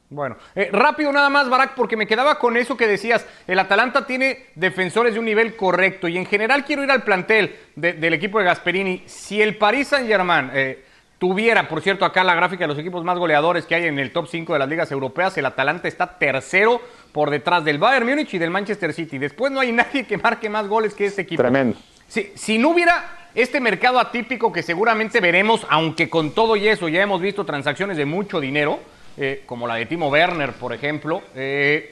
Bueno, 0.09 0.37
eh, 0.55 0.69
rápido 0.71 1.11
nada 1.11 1.29
más, 1.29 1.49
Barak, 1.49 1.73
porque 1.75 1.97
me 1.97 2.05
quedaba 2.05 2.37
con 2.37 2.57
eso 2.57 2.77
que 2.77 2.87
decías. 2.87 3.25
El 3.47 3.57
Atalanta 3.57 4.05
tiene 4.05 4.45
defensores 4.55 5.13
de 5.13 5.19
un 5.19 5.25
nivel 5.25 5.55
correcto 5.55 6.07
y 6.07 6.17
en 6.17 6.25
general 6.27 6.63
quiero 6.63 6.83
ir 6.83 6.91
al 6.91 7.03
plantel 7.03 7.55
de- 7.75 7.93
del 7.93 8.13
equipo 8.13 8.37
de 8.39 8.45
Gasperini. 8.45 9.03
Si 9.07 9.41
el 9.41 9.57
Paris 9.57 9.87
Saint-Germain 9.87 10.51
eh, 10.53 10.83
tuviera, 11.17 11.67
por 11.67 11.81
cierto, 11.81 12.05
acá 12.05 12.23
la 12.23 12.35
gráfica 12.35 12.65
de 12.65 12.67
los 12.67 12.77
equipos 12.77 13.03
más 13.03 13.17
goleadores 13.17 13.65
que 13.65 13.73
hay 13.73 13.85
en 13.85 13.97
el 13.97 14.11
top 14.11 14.27
5 14.29 14.53
de 14.53 14.59
las 14.59 14.69
ligas 14.69 14.91
europeas, 14.91 15.35
el 15.39 15.45
Atalanta 15.47 15.87
está 15.87 16.19
tercero 16.19 16.81
por 17.11 17.31
detrás 17.31 17.65
del 17.65 17.79
Bayern 17.79 18.05
Múnich 18.07 18.33
y 18.35 18.37
del 18.37 18.51
Manchester 18.51 18.93
City. 18.93 19.17
Después 19.17 19.51
no 19.51 19.59
hay 19.59 19.71
nadie 19.71 20.05
que 20.05 20.17
marque 20.17 20.49
más 20.49 20.67
goles 20.67 20.93
que 20.93 21.05
este 21.05 21.23
equipo. 21.23 21.41
Tremendo. 21.41 21.77
Si, 22.07 22.31
si 22.35 22.59
no 22.59 22.69
hubiera 22.69 23.29
este 23.33 23.59
mercado 23.59 23.99
atípico 23.99 24.53
que 24.53 24.61
seguramente 24.61 25.19
veremos, 25.19 25.65
aunque 25.67 26.11
con 26.11 26.35
todo 26.35 26.55
y 26.55 26.67
eso 26.67 26.87
ya 26.89 27.01
hemos 27.01 27.19
visto 27.21 27.43
transacciones 27.43 27.97
de 27.97 28.05
mucho 28.05 28.39
dinero, 28.39 28.79
eh, 29.17 29.43
como 29.45 29.67
la 29.67 29.75
de 29.75 29.85
Timo 29.85 30.09
Werner, 30.09 30.53
por 30.53 30.73
ejemplo, 30.73 31.21
eh, 31.35 31.91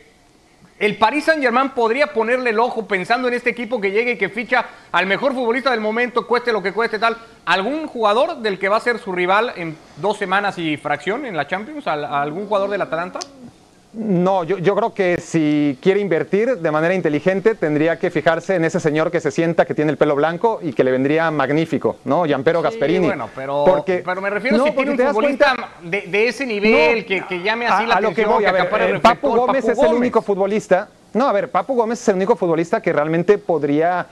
el 0.79 0.97
Paris 0.97 1.25
Saint 1.25 1.41
Germain 1.41 1.69
podría 1.69 2.07
ponerle 2.07 2.49
el 2.49 2.59
ojo 2.59 2.87
pensando 2.87 3.27
en 3.27 3.35
este 3.35 3.51
equipo 3.51 3.79
que 3.79 3.91
llegue 3.91 4.13
y 4.13 4.17
que 4.17 4.27
ficha 4.29 4.65
al 4.91 5.05
mejor 5.05 5.33
futbolista 5.33 5.71
del 5.71 5.79
momento, 5.79 6.27
cueste 6.27 6.51
lo 6.51 6.61
que 6.63 6.73
cueste 6.73 6.99
tal. 6.99 7.15
¿Algún 7.45 7.87
jugador 7.87 8.37
del 8.37 8.57
que 8.59 8.67
va 8.69 8.77
a 8.77 8.81
ser 8.81 8.97
su 8.99 9.11
rival 9.11 9.53
en 9.55 9.77
dos 9.97 10.17
semanas 10.17 10.57
y 10.57 10.75
fracción 10.77 11.25
en 11.25 11.37
la 11.37 11.47
Champions? 11.47 11.87
¿Al- 11.87 12.03
¿Algún 12.05 12.47
jugador 12.47 12.69
del 12.69 12.81
Atalanta? 12.81 13.19
No, 13.95 14.43
yo, 14.43 14.57
yo 14.57 14.75
creo 14.75 14.91
que 14.91 15.17
si 15.21 15.77
quiere 15.79 15.99
invertir 15.99 16.57
de 16.57 16.71
manera 16.71 16.95
inteligente, 16.95 17.53
tendría 17.53 17.99
que 17.99 18.09
fijarse 18.09 18.55
en 18.55 18.65
ese 18.65 18.79
señor 18.79 19.11
que 19.11 19.19
se 19.19 19.29
sienta, 19.29 19.65
que 19.65 19.75
tiene 19.75 19.91
el 19.91 19.97
pelo 19.97 20.15
blanco 20.15 20.59
y 20.63 20.73
que 20.73 20.83
le 20.83 20.89
vendría 20.89 21.29
magnífico, 21.29 21.97
¿no? 22.05 22.25
Gianpero 22.25 22.59
Sí, 22.61 22.63
Gasperini. 22.63 23.05
bueno, 23.05 23.29
pero, 23.35 23.63
Porque- 23.67 24.01
pero 24.03 24.19
me 24.19 24.31
refiero 24.31 24.57
No, 24.57 24.63
si 24.65 24.71
tiene 24.71 24.91
un 24.91 24.97
futbolista 24.97 25.53
cuenta- 25.55 25.69
de, 25.83 26.01
de 26.07 26.27
ese 26.27 26.43
nivel 26.47 27.01
No, 27.01 27.05
que, 27.05 27.23
que 27.27 27.43
llame 27.43 27.67
así 27.67 27.83
a, 27.83 27.87
la 27.87 27.95
a 27.95 28.01
lo 28.01 28.15
que 28.15 28.25
voy, 28.25 28.45
a 28.45 28.51
ver, 28.51 28.99
Papu 28.99 29.29
Gómez 29.35 29.67
es 29.69 29.77
el 29.77 29.93
único 29.93 30.23
futbolista. 30.23 30.89
No, 31.13 31.27
a 31.27 31.31
ver, 31.31 31.51
Papu 31.51 31.75
Gómez 31.75 32.01
es 32.01 32.07
el 32.09 32.15
único 32.15 32.35
futbolista 32.35 32.81
que 32.81 32.91
realmente 32.91 33.37
podría 33.37 34.07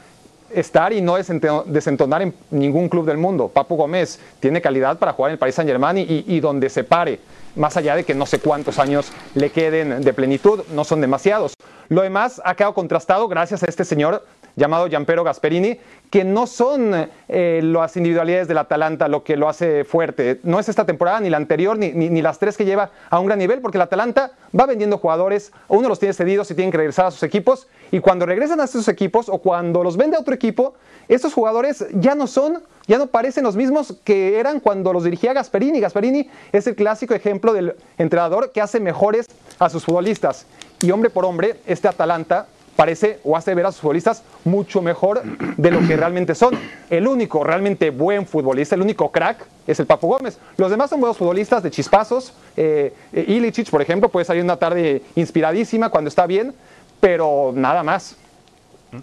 estar 0.53 0.93
y 0.93 1.01
no 1.01 1.17
desento- 1.17 1.63
desentonar 1.65 2.21
en 2.21 2.35
ningún 2.51 2.87
club 2.87 3.05
del 3.07 3.17
mundo. 3.17 3.47
Papu 3.47 3.75
Gómez 3.77 4.19
tiene 4.39 4.61
calidad 4.61 4.99
para 4.99 5.13
jugar 5.13 5.31
en 5.31 5.33
el 5.33 5.39
Paris 5.39 5.55
Saint 5.55 5.67
Germain 5.71 6.05
y 6.07 6.39
donde 6.39 6.69
se 6.69 6.83
pare, 6.83 7.19
más 7.55 7.77
allá 7.77 7.95
de 7.95 8.03
que 8.03 8.13
no 8.13 8.25
sé 8.25 8.39
cuántos 8.39 8.79
años 8.79 9.11
le 9.35 9.49
queden 9.51 10.01
de 10.01 10.13
plenitud, 10.13 10.61
no 10.73 10.83
son 10.83 11.01
demasiados. 11.01 11.53
Lo 11.89 12.01
demás 12.01 12.41
ha 12.45 12.55
quedado 12.55 12.73
contrastado 12.73 13.27
gracias 13.27 13.63
a 13.63 13.65
este 13.65 13.83
señor 13.83 14.25
llamado 14.55 14.87
Gianpero 14.87 15.23
Gasperini, 15.23 15.79
que 16.09 16.23
no 16.25 16.45
son 16.45 17.09
eh, 17.29 17.61
las 17.63 17.95
individualidades 17.95 18.47
del 18.49 18.57
Atalanta 18.57 19.07
lo 19.07 19.23
que 19.23 19.37
lo 19.37 19.47
hace 19.47 19.85
fuerte. 19.85 20.39
No 20.43 20.59
es 20.59 20.67
esta 20.67 20.85
temporada, 20.85 21.21
ni 21.21 21.29
la 21.29 21.37
anterior, 21.37 21.77
ni, 21.77 21.91
ni- 21.91 22.21
las 22.21 22.37
tres 22.37 22.57
que 22.57 22.65
lleva 22.65 22.91
a 23.09 23.19
un 23.19 23.27
gran 23.27 23.39
nivel, 23.39 23.61
porque 23.61 23.77
el 23.77 23.81
Atalanta 23.83 24.31
va 24.57 24.65
vendiendo 24.65 24.97
jugadores, 24.97 25.51
uno 25.69 25.87
los 25.87 25.99
tiene 25.99 26.13
cedidos 26.13 26.51
y 26.51 26.55
tienen 26.55 26.71
que 26.71 26.77
regresar 26.77 27.05
a 27.05 27.11
sus 27.11 27.23
equipos, 27.23 27.67
y 27.91 27.99
cuando 27.99 28.25
regresan 28.25 28.59
a 28.59 28.67
sus 28.67 28.87
equipos 28.89 29.29
o 29.29 29.37
cuando 29.37 29.83
los 29.83 29.95
vende 29.95 30.17
a 30.17 30.19
otro 30.19 30.33
equipo, 30.33 30.73
estos 31.07 31.33
jugadores 31.33 31.85
ya 31.93 32.13
no 32.15 32.27
son, 32.27 32.61
ya 32.87 32.97
no 32.97 33.07
parecen 33.07 33.43
los 33.43 33.55
mismos 33.55 33.95
que 34.03 34.37
eran 34.39 34.59
cuando 34.59 34.91
los 34.93 35.03
dirigía 35.05 35.33
Gasperini. 35.33 35.79
Gasperini 35.79 36.29
es 36.51 36.67
el 36.67 36.75
clásico 36.75 37.13
ejemplo 37.13 37.53
del 37.53 37.75
entrenador 37.97 38.51
que 38.51 38.61
hace 38.61 38.79
mejores 38.79 39.27
a 39.59 39.69
sus 39.69 39.85
futbolistas. 39.85 40.45
Y 40.81 40.91
hombre 40.91 41.09
por 41.09 41.25
hombre, 41.25 41.57
este 41.67 41.87
Atalanta 41.87 42.47
parece 42.75 43.19
o 43.23 43.35
hace 43.37 43.53
ver 43.53 43.65
a 43.65 43.71
sus 43.71 43.81
futbolistas 43.81 44.23
mucho 44.43 44.81
mejor 44.81 45.23
de 45.57 45.71
lo 45.71 45.85
que 45.87 45.95
realmente 45.95 46.35
son. 46.35 46.57
El 46.89 47.07
único 47.07 47.43
realmente 47.43 47.89
buen 47.89 48.25
futbolista, 48.25 48.75
el 48.75 48.81
único 48.81 49.11
crack 49.11 49.45
es 49.67 49.79
el 49.79 49.85
Papu 49.85 50.07
Gómez. 50.07 50.39
Los 50.57 50.71
demás 50.71 50.89
son 50.89 50.99
buenos 50.99 51.17
futbolistas 51.17 51.63
de 51.63 51.71
chispazos. 51.71 52.33
Eh, 52.57 52.93
eh, 53.13 53.25
Ilicic, 53.27 53.69
por 53.69 53.81
ejemplo, 53.81 54.09
puede 54.09 54.25
salir 54.25 54.43
una 54.43 54.57
tarde 54.57 55.01
inspiradísima 55.15 55.89
cuando 55.89 56.07
está 56.07 56.25
bien, 56.25 56.53
pero 56.99 57.51
nada 57.55 57.83
más. 57.83 58.15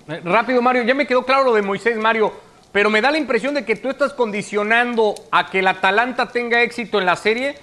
Eh, 0.08 0.20
Rápido, 0.24 0.60
Mario, 0.62 0.82
ya 0.82 0.94
me 0.94 1.06
quedó 1.06 1.24
claro 1.24 1.44
lo 1.44 1.54
de 1.54 1.62
Moisés, 1.62 1.96
Mario, 1.96 2.32
pero 2.72 2.90
me 2.90 3.00
da 3.00 3.10
la 3.10 3.18
impresión 3.18 3.54
de 3.54 3.64
que 3.64 3.76
tú 3.76 3.88
estás 3.88 4.12
condicionando 4.12 5.14
a 5.30 5.50
que 5.50 5.60
el 5.60 5.66
Atalanta 5.68 6.28
tenga 6.28 6.62
éxito 6.62 6.98
en 6.98 7.06
la 7.06 7.16
serie 7.16 7.56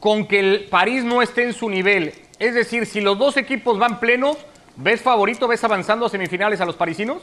con 0.00 0.26
que 0.26 0.40
el 0.40 0.64
París 0.64 1.04
no 1.04 1.22
esté 1.22 1.44
en 1.44 1.52
su 1.52 1.70
nivel. 1.70 2.12
Es 2.38 2.54
decir, 2.54 2.84
si 2.84 3.00
los 3.00 3.18
dos 3.18 3.36
equipos 3.36 3.78
van 3.78 4.00
plenos, 4.00 4.36
¿ves 4.76 5.00
favorito, 5.00 5.48
ves 5.48 5.62
avanzando 5.64 6.06
a 6.06 6.08
semifinales 6.08 6.60
a 6.60 6.64
los 6.64 6.76
parisinos? 6.76 7.22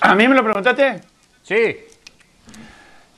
¿A 0.00 0.14
mí 0.14 0.28
me 0.28 0.34
lo 0.34 0.42
preguntaste? 0.42 1.00
Sí. 1.42 1.76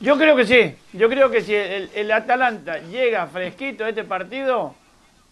Yo 0.00 0.16
creo 0.16 0.36
que 0.36 0.46
sí. 0.46 0.74
Yo 0.92 1.08
creo 1.08 1.30
que 1.30 1.40
si 1.40 1.54
el, 1.54 1.90
el 1.94 2.12
Atalanta 2.12 2.78
llega 2.78 3.26
fresquito 3.26 3.84
a 3.84 3.88
este 3.88 4.04
partido, 4.04 4.74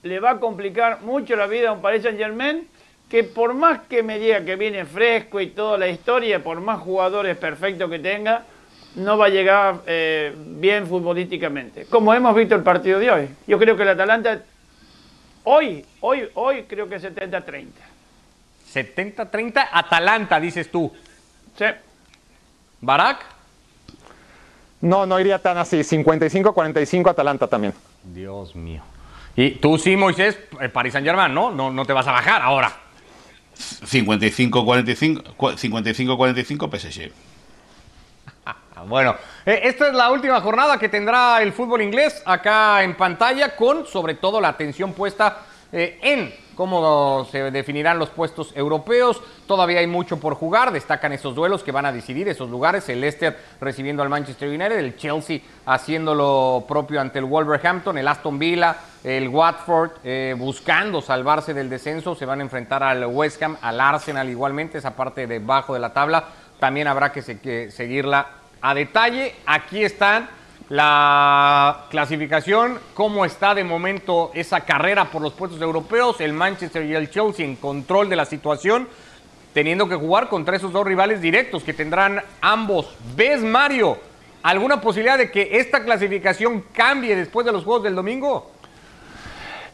le 0.03 0.21
va 0.21 0.31
a 0.31 0.41
complicar 0.41 1.03
mucho 1.03 1.37
la 1.37 1.47
vida 1.47 1.71
a 1.71 1.73
un 1.73 1.83
Paris 1.83 2.03
Saint 2.03 2.19
Germain, 2.19 2.69
que 3.09 3.25
por 3.25 3.55
más 3.55 3.81
que 3.89 4.03
me 4.03 4.19
diga 4.19 4.45
que 4.45 4.57
viene 4.57 4.85
fresco 4.85 5.41
y 5.41 5.49
toda 5.49 5.79
la 5.79 5.89
historia, 5.89 6.43
por 6.43 6.61
más 6.61 6.81
jugadores 6.81 7.37
perfectos 7.37 7.91
que 7.91 7.99
tenga, 7.99 8.45
no 8.97 9.19
va 9.19 9.27
a 9.27 9.29
llegar 9.29 9.81
eh, 9.87 10.33
bien 10.37 10.87
futbolísticamente. 10.87 11.87
Como 11.87 12.15
hemos 12.15 12.35
visto 12.35 12.55
el 12.55 12.63
partido 12.63 12.99
de 12.99 13.11
hoy. 13.11 13.29
Yo 13.47 13.59
creo 13.59 13.77
que 13.77 13.83
el 13.83 13.91
Atalanta, 13.91 14.43
hoy, 15.45 15.85
hoy, 16.01 16.29
hoy 16.35 16.63
creo 16.65 16.89
que 16.89 17.01
70-30. 17.01 17.67
70-30, 18.73 19.69
Atalanta, 19.73 20.41
dices 20.41 20.71
tú. 20.71 20.93
Sí. 21.57 21.67
¿Barak? 22.81 23.25
No, 24.81 25.07
no 25.07 25.19
iría 25.19 25.39
tan 25.39 25.57
así. 25.57 25.79
55-45 25.79 27.11
Atalanta 27.11 27.47
también. 27.47 27.73
Dios 28.03 28.55
mío. 28.55 28.83
Y 29.37 29.53
tú 29.53 29.79
sí, 29.79 29.97
Moisés, 29.97 30.39
eh, 30.61 30.69
Paris 30.69 30.93
Saint 30.93 31.07
Germain, 31.07 31.33
¿no? 31.33 31.51
¿no? 31.51 31.71
No 31.73 31.85
te 31.87 31.93
vas 31.93 32.07
a 32.07 32.13
bajar 32.13 32.43
ahora. 32.43 32.73
55-45 33.57 35.37
55-45 35.37 36.79
PSG. 36.79 37.13
Bueno, 38.87 39.17
eh, 39.47 39.61
esta 39.65 39.89
es 39.89 39.95
la 39.95 40.11
última 40.11 40.41
jornada 40.41 40.79
que 40.79 40.89
tendrá 40.89 41.41
el 41.43 41.53
fútbol 41.53 41.83
inglés 41.83 42.23
acá 42.25 42.83
en 42.83 42.97
pantalla 42.97 43.57
con 43.57 43.87
sobre 43.87 44.15
todo 44.15 44.41
la 44.41 44.49
atención 44.49 44.93
puesta 44.93 45.39
eh, 45.73 45.99
en 46.03 46.33
cómo 46.55 47.27
se 47.33 47.51
definirán 47.51 47.99
los 47.99 48.11
puestos 48.11 48.53
europeos. 48.55 49.21
Todavía 49.47 49.81
hay 49.81 49.89
mucho 49.89 50.21
por 50.21 50.35
jugar, 50.35 50.71
destacan 50.71 51.13
esos 51.13 51.35
duelos 51.35 51.65
que 51.65 51.73
van 51.73 51.87
a 51.87 51.93
decidir 51.93 52.29
esos 52.29 52.49
lugares, 52.49 52.89
el 52.89 53.01
Leicester 53.01 53.37
recibiendo 53.61 54.03
al 54.03 54.09
Manchester 54.09 54.49
United, 54.49 54.79
el 54.79 54.97
Chelsea 54.97 55.41
haciendo 55.67 56.15
lo 56.15 56.65
propio 56.69 57.01
ante 57.01 57.19
el 57.19 57.25
Wolverhampton, 57.25 57.99
el 57.99 58.07
Aston 58.07 58.39
Villa, 58.39 58.77
el 59.03 59.29
Watford 59.29 59.93
eh, 60.05 60.37
buscando 60.39 61.03
salvarse 61.03 61.55
del 61.55 61.69
descenso, 61.69 62.15
se 62.15 62.25
van 62.25 62.39
a 62.39 62.45
enfrentar 62.45 62.83
al 62.83 63.05
West 63.07 63.43
Ham, 63.43 63.57
al 63.61 63.81
Arsenal 63.81 64.29
igualmente, 64.29 64.79
esa 64.79 64.95
parte 64.95 65.27
debajo 65.27 65.75
de 65.75 65.81
la 65.81 65.93
tabla, 65.93 66.25
también 66.61 66.87
habrá 66.87 67.11
que 67.11 67.21
seguirla 67.71 68.29
a 68.65 68.75
detalle. 68.75 69.35
Aquí 69.45 69.85
están 69.85 70.27
la 70.71 71.85
clasificación, 71.91 72.81
cómo 72.95 73.27
está 73.27 73.55
de 73.55 73.63
momento 73.63 74.31
esa 74.35 74.63
carrera 74.63 75.05
por 75.05 75.21
los 75.21 75.35
puestos 75.35 75.61
europeos, 75.61 76.19
el 76.23 76.33
Manchester 76.33 76.83
y 76.87 76.95
el 76.95 77.11
Chelsea 77.11 77.45
en 77.45 77.57
control 77.57 78.09
de 78.09 78.17
la 78.17 78.25
situación, 78.25 78.89
teniendo 79.53 79.87
que 79.87 79.97
jugar 79.97 80.31
contra 80.31 80.57
esos 80.57 80.73
dos 80.73 80.87
rivales 80.87 81.21
directos 81.21 81.63
que 81.63 81.75
tendrán 81.75 82.23
ambos. 82.41 82.97
¿Ves, 83.15 83.43
Mario, 83.43 83.99
alguna 84.43 84.81
posibilidad 84.81 85.19
de 85.19 85.31
que 85.31 85.59
esta 85.59 85.85
clasificación 85.85 86.65
cambie 86.73 87.15
después 87.15 87.45
de 87.45 87.53
los 87.53 87.65
Juegos 87.65 87.83
del 87.83 87.95
domingo? 87.95 88.51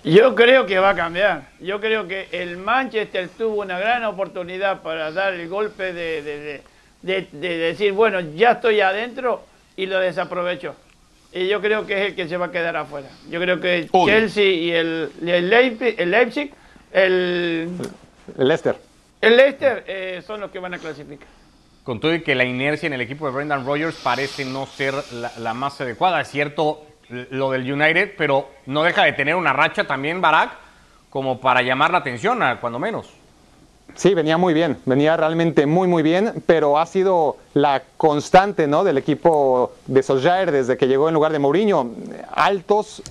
Yo 0.03 0.35
creo 0.35 0.67
que 0.67 0.81
va 0.81 0.91
a 0.91 0.95
cambiar. 0.97 1.43
Yo 1.61 1.81
creo 1.81 2.09
que 2.09 2.29
el 2.33 2.57
Manchester 2.57 3.29
tuvo 3.39 3.61
una 3.63 3.79
gran 3.79 4.05
oportunidad 4.05 4.83
para 4.83 5.13
dar 5.13 5.35
el 5.35 5.49
golpe 5.49 5.93
de- 5.93 6.23
de- 6.23 6.63
de- 7.03 7.29
de 7.33 7.57
decir, 7.59 7.93
bueno, 7.93 8.21
ya 8.21 8.53
estoy 8.53 8.81
adentro 8.81 9.43
y 9.77 9.87
lo 9.87 9.99
desaprovechó. 9.99 10.75
y 11.33 11.47
yo 11.47 11.61
creo 11.61 11.87
que 11.87 11.95
es 11.95 12.09
el 12.11 12.17
que 12.17 12.27
se 12.29 12.37
va 12.37 12.47
a 12.47 12.51
quedar 12.51 12.77
afuera. 12.77 13.09
Yo 13.31 13.41
creo 13.41 13.61
que 13.61 13.89
Uy. 13.93 14.11
Chelsea 14.11 14.45
y 14.51 14.73
el, 14.73 15.11
el, 15.25 15.49
Leipzig, 15.49 15.95
el 15.97 16.11
Leipzig, 16.11 16.53
el, 16.93 17.69
El 18.37 18.49
Leicester. 18.49 18.77
el 19.21 19.37
Leicester 19.37 19.85
eh, 19.87 20.23
son 20.27 20.41
los 20.41 20.51
que 20.51 20.59
van 20.59 20.75
a 20.75 20.79
clasificar. 20.79 21.29
Con 21.85 22.01
todo 22.01 22.13
y 22.15 22.23
que 22.23 22.35
la 22.35 22.45
inercia 22.45 22.87
en 22.89 22.93
el 22.95 23.01
equipo 23.01 23.27
de 23.27 23.33
Brendan 23.33 23.65
Rodgers 23.65 23.97
parece 24.03 24.45
no 24.45 24.67
ser 24.67 24.93
la, 25.13 25.31
la 25.39 25.55
más 25.55 25.81
adecuada. 25.81 26.21
Es 26.21 26.29
cierto 26.29 26.85
lo 27.31 27.51
del 27.53 27.71
United, 27.73 28.15
pero 28.19 28.51
no 28.67 28.83
deja 28.83 29.05
de 29.05 29.13
tener 29.13 29.35
una 29.37 29.53
racha 29.53 29.85
también 29.85 30.21
Barak 30.21 30.51
como 31.11 31.41
para 31.41 31.63
llamar 31.63 31.91
la 31.93 31.99
atención, 31.99 32.43
a- 32.43 32.61
cuando 32.61 32.79
menos. 32.79 33.09
Sí, 33.95 34.15
venía 34.15 34.39
muy 34.39 34.55
bien, 34.55 34.79
venía 34.87 35.17
realmente 35.17 35.67
muy 35.67 35.89
muy 35.89 36.03
bien, 36.03 36.43
pero 36.47 36.79
ha 36.79 36.87
sido 36.87 37.37
la 37.55 37.83
constante 37.97 38.67
¿no? 38.67 38.85
del 38.85 38.99
equipo 38.99 39.73
de 39.87 40.03
Solskjaer 40.03 40.53
desde 40.53 40.77
que 40.77 40.89
llegó 40.89 41.09
en 41.09 41.15
lugar 41.15 41.33
de 41.33 41.39
Mourinho. 41.39 41.91
Altos, 42.33 43.03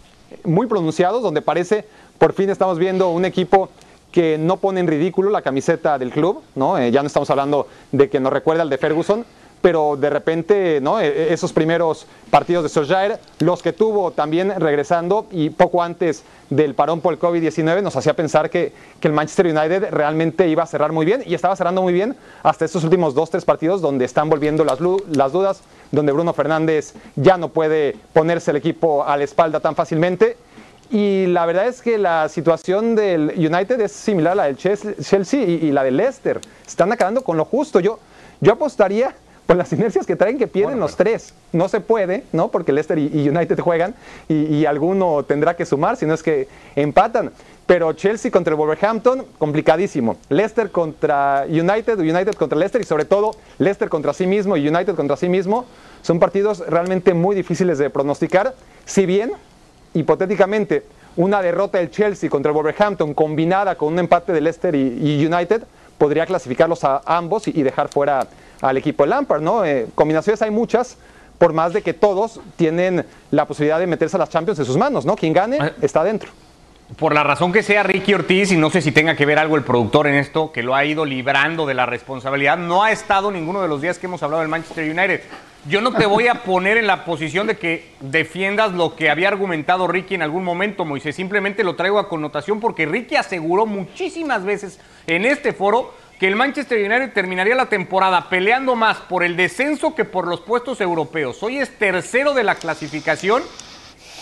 muy 0.44 0.68
pronunciados, 0.68 1.22
donde 1.22 1.42
parece 1.42 1.86
por 2.18 2.34
fin 2.34 2.50
estamos 2.50 2.78
viendo 2.78 3.10
un 3.10 3.26
equipo 3.26 3.70
que 4.12 4.38
no 4.38 4.58
pone 4.58 4.80
en 4.80 4.88
ridículo 4.88 5.30
la 5.30 5.42
camiseta 5.42 5.98
del 5.98 6.12
club, 6.12 6.42
¿no? 6.56 6.78
Eh, 6.78 6.92
ya 6.92 7.02
no 7.02 7.08
estamos 7.08 7.30
hablando 7.30 7.68
de 7.92 8.10
que 8.10 8.20
nos 8.20 8.34
recuerda 8.34 8.63
al 8.63 8.70
de 8.70 8.78
Ferguson, 8.78 9.26
pero 9.62 9.98
de 9.98 10.10
repente, 10.10 10.80
¿no? 10.82 11.00
Eh, 11.00 11.34
esos 11.34 11.54
primeros 11.54 12.06
partidos 12.30 12.63
de 12.63 12.69
Solskjaer, 12.69 13.19
los 13.39 13.62
que 13.62 13.74
tuvo 13.74 14.12
también 14.12 14.54
regresando 14.60 15.28
y 15.32 15.50
poco 15.50 15.84
antes 15.84 16.24
del 16.50 16.76
parón 16.76 17.02
por 17.02 17.13
el 17.13 17.19
COVID-19, 17.19 17.82
nos 17.82 17.95
hacía 17.95 18.15
pensar 18.15 18.50
que, 18.50 18.74
que 19.00 19.08
el 19.08 19.13
Manchester 19.13 19.48
United 19.48 19.89
realmente 19.91 20.48
iba 20.48 20.63
a 20.63 20.67
cerrar 20.67 20.91
muy 20.91 21.06
bien 21.06 21.24
y 21.26 21.34
estaba 21.34 21.56
cerrando 21.56 21.82
muy 21.82 21.93
bien 21.93 22.15
hasta 22.43 22.65
estos 22.65 22.84
últimos 22.84 23.13
dos, 23.13 23.30
tres 23.30 23.45
partidos 23.45 23.82
donde 23.82 24.06
están 24.06 24.30
volviendo 24.30 24.63
las, 24.63 24.80
las 25.12 25.32
dudas, 25.32 25.62
donde 25.91 26.12
Bruno 26.12 26.34
Fernández 26.34 26.93
ya 27.15 27.38
no 27.38 27.50
puede 27.50 27.95
ponerse 28.13 28.52
el 28.52 28.58
equipo 28.58 29.04
a 29.04 29.17
la 29.17 29.24
espalda 29.24 29.60
tan 29.60 29.76
fácilmente. 29.76 30.38
Y 30.91 31.28
la 31.28 31.45
verdad 31.45 31.67
es 31.67 31.84
que 31.84 32.00
la 32.00 32.28
situación 32.30 32.95
del 32.95 33.34
United 33.38 33.80
es 33.80 33.91
similar 33.91 34.34
a 34.34 34.36
la 34.36 34.43
del 34.45 34.58
Chelsea 34.58 35.43
y, 35.43 35.67
y 35.67 35.72
la 35.72 35.84
del 35.84 35.98
Leicester. 35.98 36.41
Están 36.65 36.91
acabando 36.91 37.22
con 37.22 37.38
lo 37.38 37.45
justo. 37.45 37.80
Yo, 37.80 38.00
yo 38.41 38.54
apostaría 38.54 39.13
por 39.50 39.58
las 39.58 39.74
inercias 39.74 40.06
que 40.06 40.16
traen 40.16 40.38
que 40.38 40.46
pierden 40.46 40.80
los 40.80 40.96
tres. 40.96 41.34
No 41.54 41.70
se 41.70 41.80
puede, 41.82 42.24
¿no? 42.34 42.50
Porque 42.50 42.72
Leicester 42.72 43.00
y, 43.00 43.08
y 43.08 43.30
United 43.30 43.60
juegan 43.60 43.96
y, 44.28 44.36
y 44.46 44.68
alguno 44.68 45.24
tendrá 45.24 45.56
que 45.56 45.66
sumar, 45.66 45.98
si 45.98 46.06
no 46.06 46.14
es 46.14 46.22
que 46.22 46.48
empatan. 46.76 47.32
Pero 47.66 47.92
Chelsea 47.94 48.30
contra 48.30 48.52
el 48.52 48.58
Wolverhampton, 48.60 49.26
complicadísimo. 49.40 50.18
Leicester 50.30 50.70
contra 50.70 51.46
United, 51.50 51.98
United 51.98 52.36
contra 52.36 52.60
Leicester 52.60 52.80
y 52.80 52.84
sobre 52.84 53.06
todo 53.06 53.32
Leicester 53.58 53.90
contra 53.90 54.14
sí 54.14 54.28
mismo 54.28 54.56
y 54.56 54.68
United 54.68 54.94
contra 54.94 55.18
sí 55.18 55.28
mismo. 55.28 55.66
Son 56.04 56.20
partidos 56.20 56.60
realmente 56.68 57.16
muy 57.16 57.36
difíciles 57.36 57.80
de 57.80 57.90
pronosticar. 57.90 58.54
Si 58.86 59.08
bien 59.08 59.32
hipotéticamente 59.96 60.84
una 61.16 61.42
derrota 61.42 61.80
del 61.80 61.90
Chelsea 61.90 62.30
contra 62.30 62.52
el 62.52 62.56
Wolverhampton 62.56 63.16
combinada 63.16 63.74
con 63.74 63.94
un 63.94 63.98
empate 63.98 64.32
de 64.32 64.42
Leicester 64.42 64.76
y, 64.76 65.00
y 65.02 65.26
United 65.26 65.64
podría 65.98 66.28
clasificarlos 66.28 66.84
a 66.84 67.02
ambos 67.04 67.48
y, 67.48 67.60
y 67.60 67.64
dejar 67.64 67.90
fuera 67.90 68.28
al 68.62 68.78
equipo 68.78 69.04
de 69.04 69.10
Lampard, 69.10 69.41
¿no? 69.41 69.63
Eh, 69.65 69.88
combinaciones 69.95 70.41
hay 70.41 70.52
muchas, 70.52 70.98
por 71.38 71.54
más 71.54 71.74
de 71.74 71.82
que 71.82 71.93
todos 71.93 72.39
tienen 72.58 73.06
la 73.32 73.45
posibilidad 73.45 73.80
de 73.80 73.88
meterse 73.88 74.17
a 74.17 74.19
las 74.19 74.30
Champions 74.30 74.60
en 74.60 74.65
sus 74.65 74.78
manos, 74.78 75.06
¿no? 75.06 75.15
Quien 75.15 75.34
gane 75.34 75.58
Ah. 75.62 75.72
está 75.82 76.04
dentro. 76.04 76.30
Por 76.98 77.13
la 77.13 77.24
razón 77.24 77.52
que 77.54 77.62
sea 77.62 77.84
Ricky 77.84 78.15
Ortiz, 78.15 78.52
y 78.52 78.58
no 78.58 78.72
sé 78.72 78.82
si 78.82 78.91
tenga 78.91 79.15
que 79.15 79.26
ver 79.26 79.38
algo 79.38 79.56
el 79.56 79.63
productor 79.63 80.08
en 80.08 80.15
esto, 80.15 80.52
que 80.52 80.63
lo 80.63 80.74
ha 80.74 80.84
ido 80.86 81.06
librando 81.06 81.67
de 81.67 81.76
la 81.76 81.86
responsabilidad, 81.86 82.58
no 82.58 82.84
ha 82.84 82.91
estado 82.91 83.32
ninguno 83.32 83.62
de 83.62 83.67
los 83.67 83.80
días 83.82 84.00
que 84.00 84.08
hemos 84.08 84.24
hablado 84.24 84.41
del 84.41 84.50
Manchester 84.50 84.86
United. 84.89 85.22
Yo 85.67 85.82
no 85.82 85.93
te 85.93 86.08
voy 86.08 86.28
a 86.28 86.36
poner 86.43 86.78
en 86.78 86.88
la 86.88 87.06
posición 87.06 87.45
de 87.45 87.58
que 87.58 87.91
defiendas 88.00 88.72
lo 88.72 88.95
que 88.95 89.10
había 89.12 89.28
argumentado 89.28 89.88
Ricky 89.88 90.15
en 90.15 90.24
algún 90.24 90.43
momento, 90.43 90.84
Moisés. 90.84 91.15
Simplemente 91.15 91.63
lo 91.63 91.76
traigo 91.76 92.00
a 92.00 92.10
connotación 92.10 92.60
porque 92.60 92.86
Ricky 92.88 93.17
aseguró 93.17 93.65
muchísimas 93.67 94.43
veces 94.43 94.80
en 95.06 95.26
este 95.26 95.54
foro 95.54 95.93
que 96.19 96.27
el 96.27 96.36
Manchester 96.36 96.77
United 96.77 97.13
terminaría 97.13 97.55
la 97.55 97.67
temporada 97.67 98.29
peleando 98.29 98.75
más 98.75 98.97
por 98.97 99.23
el 99.23 99.38
descenso 99.38 99.95
que 99.95 100.03
por 100.03 100.27
los 100.27 100.41
puestos 100.41 100.82
europeos. 100.82 101.41
Hoy 101.41 101.60
es 101.60 101.77
tercero 101.77 102.34
de 102.34 102.43
la 102.43 102.55
clasificación 102.55 103.41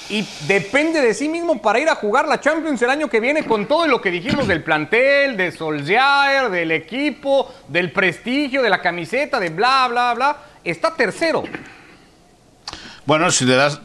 y 0.08 0.26
depende 0.48 1.02
de 1.02 1.16
sí 1.16 1.28
mismo 1.28 1.60
para 1.60 1.80
ir 1.80 1.90
a 1.90 1.96
jugar 1.96 2.28
la 2.28 2.40
Champions 2.40 2.80
el 2.84 2.92
año 2.92 3.10
que 3.10 3.20
viene 3.20 3.44
con 3.44 3.66
todo 3.66 3.88
lo 3.88 4.00
que 4.00 4.12
dijimos 4.12 4.48
del 4.48 4.64
plantel, 4.64 5.36
de 5.36 5.52
Solskjaer, 5.52 6.52
del 6.52 6.72
equipo, 6.72 7.52
del 7.68 7.92
prestigio, 7.92 8.62
de 8.62 8.70
la 8.70 8.80
camiseta, 8.80 9.40
de 9.40 9.50
bla, 9.50 9.88
bla, 9.90 10.14
bla. 10.14 10.38
Está 10.64 10.94
tercero. 10.96 11.44
Bueno, 13.08 13.32
si 13.32 13.46
le 13.46 13.56
das 13.56 13.82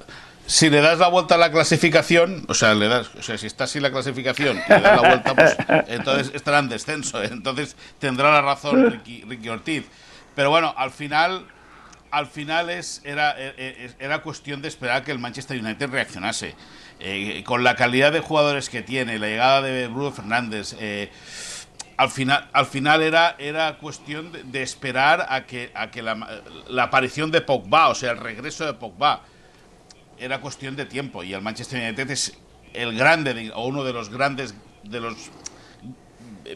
si 0.53 0.69
le 0.69 0.83
das 0.83 0.99
la 0.99 1.09
vuelta 1.09 1.37
a 1.37 1.39
la 1.39 1.51
clasificación, 1.51 2.45
o 2.47 2.53
sea, 2.53 2.75
le 2.75 2.87
das, 2.87 3.11
o 3.19 3.23
sea, 3.23 3.39
si 3.39 3.47
está 3.47 3.65
así 3.65 3.81
la 3.81 3.91
clasificación 3.91 4.59
y 4.59 4.71
le 4.71 4.81
das 4.83 5.01
la 5.01 5.09
vuelta, 5.09 5.35
pues 5.35 5.57
entonces 5.89 6.31
estará 6.35 6.59
en 6.59 6.69
descenso, 6.69 7.23
¿eh? 7.23 7.31
entonces 7.33 7.75
tendrá 7.99 8.31
la 8.31 8.43
razón 8.43 8.91
Ricky, 8.93 9.25
Ricky 9.27 9.49
Ortiz. 9.49 9.87
Pero 10.35 10.51
bueno, 10.51 10.75
al 10.77 10.91
final 10.91 11.47
al 12.11 12.27
final 12.27 12.69
es, 12.69 13.01
era, 13.05 13.33
era, 13.39 13.95
era 13.99 14.19
cuestión 14.21 14.61
de 14.61 14.69
esperar 14.69 15.05
que 15.05 15.13
el 15.13 15.19
Manchester 15.19 15.59
United 15.59 15.89
reaccionase. 15.89 16.55
Eh, 17.01 17.43
con 17.47 17.65
la 17.65 17.75
calidad 17.75 18.13
de 18.13 18.21
jugadores 18.21 18.69
que 18.69 18.83
tiene, 18.83 19.19
la 19.19 19.29
llegada 19.29 19.63
de 19.63 19.89
Bruno 19.89 20.13
Fernández, 20.13 20.77
eh, 20.79 21.11
al 21.97 22.11
final, 22.11 22.51
al 22.53 22.67
final 22.67 23.01
era, 23.01 23.37
era 23.39 23.79
cuestión 23.79 24.31
de, 24.31 24.43
de 24.43 24.63
esperar 24.63 25.27
a 25.31 25.47
que, 25.47 25.73
a 25.75 25.91
que 25.91 26.03
la, 26.03 26.43
la, 26.69 26.83
aparición 26.83 27.31
de 27.31 27.41
Pogba, 27.41 27.89
o 27.89 27.95
sea, 27.95 28.11
el 28.11 28.19
regreso 28.19 28.67
de 28.67 28.75
Pogba, 28.75 29.23
era 30.23 30.41
cuestión 30.41 30.77
de 30.77 30.87
tiempo. 30.87 31.25
Y 31.25 31.35
el 31.35 31.43
Manchester 31.43 31.83
United 31.83 32.11
es 32.11 32.35
el 32.73 32.97
grande, 32.97 33.35
de, 33.35 33.51
o 33.53 33.67
uno 33.67 33.85
de 33.85 33.93
los 33.93 34.09
grandes, 34.09 34.55
de 34.85 35.01
los 35.01 35.15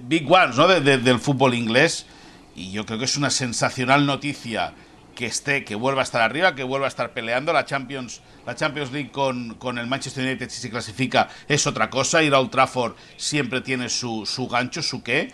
big 0.02 0.30
ones 0.30 0.56
¿no? 0.56 0.68
de, 0.68 0.98
del 0.98 1.18
fútbol 1.18 1.54
inglés. 1.54 2.06
Y 2.54 2.70
yo 2.70 2.86
creo 2.86 2.98
que 2.98 3.04
es 3.04 3.16
una 3.16 3.30
sensacional 3.30 4.06
noticia 4.06 4.72
que 5.14 5.26
esté, 5.26 5.64
que 5.64 5.74
vuelva 5.74 6.02
a 6.02 6.04
estar 6.04 6.22
arriba, 6.22 6.54
que 6.54 6.62
vuelva 6.62 6.86
a 6.86 6.88
estar 6.88 7.12
peleando. 7.12 7.52
La 7.52 7.64
Champions, 7.64 8.22
la 8.46 8.54
Champions 8.54 8.92
League 8.92 9.10
con, 9.10 9.54
con 9.54 9.78
el 9.78 9.86
Manchester 9.86 10.24
United, 10.24 10.48
si 10.48 10.60
se 10.60 10.70
clasifica, 10.70 11.28
es 11.48 11.66
otra 11.66 11.90
cosa. 11.90 12.22
Ir 12.22 12.34
a 12.34 12.40
Old 12.40 12.50
Trafford 12.50 12.94
siempre 13.16 13.60
tiene 13.62 13.88
su, 13.88 14.24
su 14.24 14.46
gancho, 14.46 14.82
su 14.82 15.02
qué. 15.02 15.32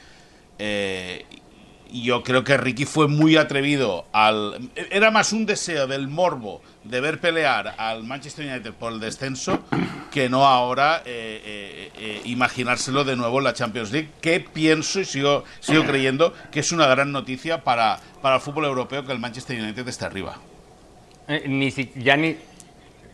Eh, 0.58 1.26
yo 1.92 2.22
creo 2.22 2.42
que 2.42 2.56
Ricky 2.56 2.86
fue 2.86 3.06
muy 3.06 3.36
atrevido 3.36 4.06
al. 4.12 4.70
Era 4.90 5.10
más 5.10 5.32
un 5.32 5.44
deseo 5.44 5.86
del 5.86 6.08
morbo 6.08 6.62
de 6.84 7.00
ver 7.00 7.20
pelear 7.20 7.74
al 7.76 8.04
Manchester 8.04 8.46
United 8.46 8.72
por 8.72 8.92
el 8.92 9.00
descenso 9.00 9.62
que 10.10 10.28
no 10.28 10.46
ahora 10.46 11.02
eh, 11.04 11.42
eh, 11.44 11.90
eh, 11.98 12.20
imaginárselo 12.24 13.04
de 13.04 13.16
nuevo 13.16 13.38
en 13.38 13.44
la 13.44 13.54
Champions 13.54 13.92
League, 13.92 14.08
que 14.20 14.40
pienso 14.40 15.00
y 15.00 15.04
sigo, 15.04 15.44
sigo 15.60 15.84
creyendo 15.84 16.32
que 16.50 16.60
es 16.60 16.72
una 16.72 16.86
gran 16.86 17.12
noticia 17.12 17.62
para, 17.62 18.00
para 18.20 18.36
el 18.36 18.40
fútbol 18.40 18.64
europeo 18.64 19.04
que 19.04 19.12
el 19.12 19.18
Manchester 19.18 19.60
United 19.60 19.86
esté 19.86 20.06
arriba. 20.06 20.38
Ni 21.46 21.70
si, 21.70 21.90
ya 21.96 22.16
ni, 22.16 22.36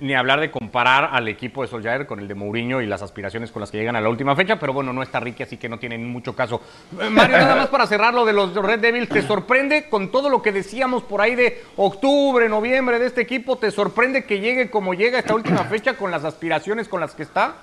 ni 0.00 0.14
hablar 0.14 0.40
de 0.40 0.50
comparar 0.50 1.10
al 1.12 1.28
equipo 1.28 1.62
de 1.62 1.68
Solskjaer 1.68 2.06
con 2.06 2.20
el 2.20 2.28
de 2.28 2.34
Mourinho 2.34 2.80
y 2.80 2.86
las 2.86 3.02
aspiraciones 3.02 3.50
con 3.50 3.60
las 3.60 3.70
que 3.70 3.78
llegan 3.78 3.96
a 3.96 4.00
la 4.00 4.08
última 4.08 4.36
fecha, 4.36 4.58
pero 4.58 4.72
bueno, 4.72 4.92
no 4.92 5.02
está 5.02 5.20
Ricky, 5.20 5.42
así 5.42 5.56
que 5.56 5.68
no 5.68 5.78
tiene 5.78 5.98
mucho 5.98 6.34
caso. 6.34 6.60
Eh, 7.00 7.10
Mario, 7.10 7.38
nada 7.38 7.56
más 7.56 7.68
para 7.68 7.86
cerrar 7.86 8.14
lo 8.14 8.24
de 8.24 8.32
los 8.32 8.54
Red 8.54 8.80
Devils, 8.80 9.08
¿te 9.08 9.22
sorprende 9.22 9.88
con 9.88 10.10
todo 10.10 10.28
lo 10.28 10.42
que 10.42 10.52
decíamos 10.52 11.02
por 11.02 11.20
ahí 11.20 11.34
de 11.34 11.62
octubre, 11.76 12.48
noviembre 12.48 12.98
de 12.98 13.06
este 13.06 13.22
equipo? 13.22 13.58
¿Te 13.58 13.70
sorprende 13.70 14.24
que 14.24 14.40
llegue 14.40 14.70
como 14.70 14.94
llega 14.94 15.18
esta 15.18 15.34
última 15.34 15.64
fecha 15.64 15.94
con 15.94 16.10
las 16.10 16.24
aspiraciones 16.24 16.88
con 16.88 17.00
las 17.00 17.14
que 17.14 17.24
está? 17.24 17.56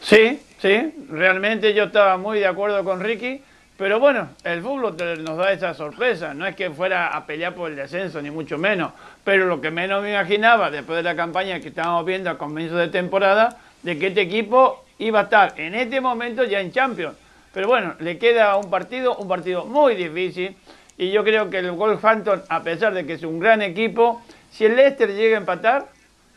Sí, 0.00 0.40
sí, 0.58 0.94
realmente 1.10 1.74
yo 1.74 1.84
estaba 1.84 2.16
muy 2.16 2.38
de 2.38 2.46
acuerdo 2.46 2.82
con 2.84 3.00
Ricky. 3.00 3.42
Pero 3.82 3.98
bueno, 3.98 4.28
el 4.44 4.62
fútbol 4.62 4.96
nos 5.24 5.36
da 5.36 5.50
esa 5.50 5.74
sorpresa. 5.74 6.34
No 6.34 6.46
es 6.46 6.54
que 6.54 6.70
fuera 6.70 7.08
a 7.08 7.26
pelear 7.26 7.52
por 7.52 7.68
el 7.68 7.74
descenso, 7.74 8.22
ni 8.22 8.30
mucho 8.30 8.56
menos. 8.56 8.92
Pero 9.24 9.46
lo 9.46 9.60
que 9.60 9.72
menos 9.72 10.04
me 10.04 10.12
imaginaba, 10.12 10.70
después 10.70 10.98
de 10.98 11.02
la 11.02 11.16
campaña 11.16 11.58
que 11.58 11.70
estábamos 11.70 12.06
viendo 12.06 12.30
a 12.30 12.38
comienzo 12.38 12.76
de 12.76 12.86
temporada, 12.86 13.58
de 13.82 13.98
que 13.98 14.06
este 14.06 14.20
equipo 14.20 14.84
iba 15.00 15.18
a 15.18 15.22
estar 15.24 15.54
en 15.56 15.74
este 15.74 16.00
momento 16.00 16.44
ya 16.44 16.60
en 16.60 16.70
Champions. 16.70 17.16
Pero 17.52 17.66
bueno, 17.66 17.96
le 17.98 18.18
queda 18.18 18.54
un 18.54 18.70
partido, 18.70 19.16
un 19.16 19.26
partido 19.26 19.64
muy 19.64 19.96
difícil. 19.96 20.54
Y 20.96 21.10
yo 21.10 21.24
creo 21.24 21.50
que 21.50 21.58
el 21.58 21.72
Wolverhampton, 21.72 22.44
a 22.48 22.62
pesar 22.62 22.94
de 22.94 23.04
que 23.04 23.14
es 23.14 23.24
un 23.24 23.40
gran 23.40 23.62
equipo, 23.62 24.22
si 24.52 24.64
el 24.64 24.76
Leicester 24.76 25.12
llega 25.12 25.38
a 25.38 25.40
empatar, 25.40 25.88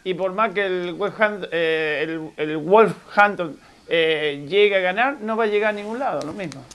y 0.04 0.16
por 0.16 0.34
más 0.34 0.52
que 0.52 0.66
el 0.66 0.94
Wolverhampton, 0.94 1.50
eh, 1.52 2.32
el, 2.38 2.94
eh, 3.88 4.46
llegue 4.50 4.76
a 4.78 4.80
ganar, 4.80 5.18
no 5.22 5.38
va 5.38 5.44
a 5.44 5.48
llegar 5.48 5.70
a 5.70 5.74
ningún 5.74 6.00
lado, 6.00 6.26
lo 6.26 6.34
mismo. 6.34 6.66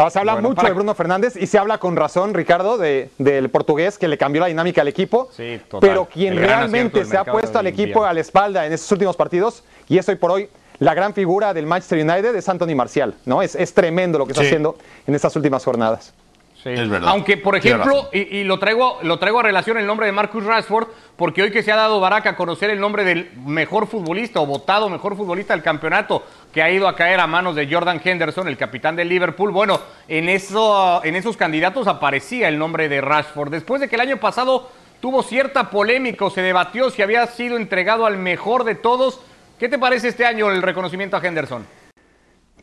Ahora, 0.00 0.10
se 0.10 0.18
habla 0.18 0.32
bueno, 0.32 0.48
mucho 0.48 0.56
para... 0.56 0.68
de 0.68 0.74
Bruno 0.74 0.94
Fernández 0.94 1.36
y 1.36 1.46
se 1.46 1.58
habla 1.58 1.78
con 1.78 1.96
razón, 1.96 2.34
Ricardo, 2.34 2.78
de, 2.78 3.10
del 3.18 3.50
portugués 3.50 3.98
que 3.98 4.08
le 4.08 4.16
cambió 4.18 4.40
la 4.40 4.46
dinámica 4.46 4.80
al 4.80 4.88
equipo. 4.88 5.28
Sí, 5.36 5.60
total. 5.68 5.88
Pero 5.88 6.04
quien 6.06 6.36
realmente 6.36 7.04
se 7.04 7.16
ha 7.16 7.24
puesto 7.24 7.58
al 7.58 7.66
equipo 7.66 8.04
a 8.04 8.12
la 8.12 8.20
espalda 8.20 8.66
en 8.66 8.72
estos 8.72 8.90
últimos 8.92 9.16
partidos, 9.16 9.62
y 9.88 9.98
es 9.98 10.08
hoy 10.08 10.16
por 10.16 10.30
hoy 10.30 10.48
la 10.78 10.94
gran 10.94 11.12
figura 11.12 11.52
del 11.52 11.66
Manchester 11.66 11.98
United, 11.98 12.34
es 12.34 12.48
Anthony 12.48 12.74
Marcial. 12.74 13.14
¿no? 13.26 13.42
Es, 13.42 13.54
es 13.54 13.74
tremendo 13.74 14.18
lo 14.18 14.26
que 14.26 14.32
está 14.32 14.42
sí. 14.42 14.48
haciendo 14.48 14.76
en 15.06 15.14
estas 15.14 15.36
últimas 15.36 15.64
jornadas. 15.64 16.14
Sí. 16.62 16.70
Es 16.70 16.88
verdad. 16.88 17.08
Aunque, 17.08 17.38
por 17.38 17.56
ejemplo, 17.56 18.10
y, 18.12 18.38
y 18.38 18.44
lo, 18.44 18.58
traigo, 18.58 18.98
lo 19.02 19.18
traigo 19.18 19.40
a 19.40 19.42
relación 19.42 19.78
el 19.78 19.86
nombre 19.86 20.06
de 20.06 20.12
Marcus 20.12 20.44
Rashford, 20.44 20.88
porque 21.16 21.42
hoy 21.42 21.50
que 21.50 21.62
se 21.62 21.72
ha 21.72 21.76
dado 21.76 22.00
Baraka 22.00 22.30
a 22.30 22.36
conocer 22.36 22.68
el 22.68 22.78
nombre 22.78 23.04
del 23.04 23.30
mejor 23.46 23.86
futbolista 23.86 24.40
o 24.40 24.46
votado 24.46 24.90
mejor 24.90 25.16
futbolista 25.16 25.54
del 25.54 25.62
campeonato, 25.62 26.22
que 26.52 26.62
ha 26.62 26.70
ido 26.70 26.86
a 26.86 26.96
caer 26.96 27.20
a 27.20 27.26
manos 27.26 27.54
de 27.54 27.66
Jordan 27.70 28.00
Henderson, 28.04 28.48
el 28.48 28.56
capitán 28.58 28.96
del 28.96 29.08
Liverpool, 29.08 29.52
bueno, 29.52 29.80
en, 30.08 30.28
eso, 30.28 31.02
en 31.04 31.16
esos 31.16 31.36
candidatos 31.36 31.86
aparecía 31.86 32.48
el 32.48 32.58
nombre 32.58 32.88
de 32.88 33.00
Rashford. 33.00 33.50
Después 33.50 33.80
de 33.80 33.88
que 33.88 33.96
el 33.96 34.02
año 34.02 34.18
pasado 34.18 34.70
tuvo 35.00 35.22
cierta 35.22 35.70
polémica 35.70 36.26
o 36.26 36.30
se 36.30 36.42
debatió 36.42 36.90
si 36.90 37.00
había 37.00 37.26
sido 37.26 37.56
entregado 37.56 38.04
al 38.04 38.18
mejor 38.18 38.64
de 38.64 38.74
todos, 38.74 39.20
¿qué 39.58 39.68
te 39.68 39.78
parece 39.78 40.08
este 40.08 40.26
año 40.26 40.50
el 40.50 40.60
reconocimiento 40.60 41.16
a 41.16 41.26
Henderson? 41.26 41.66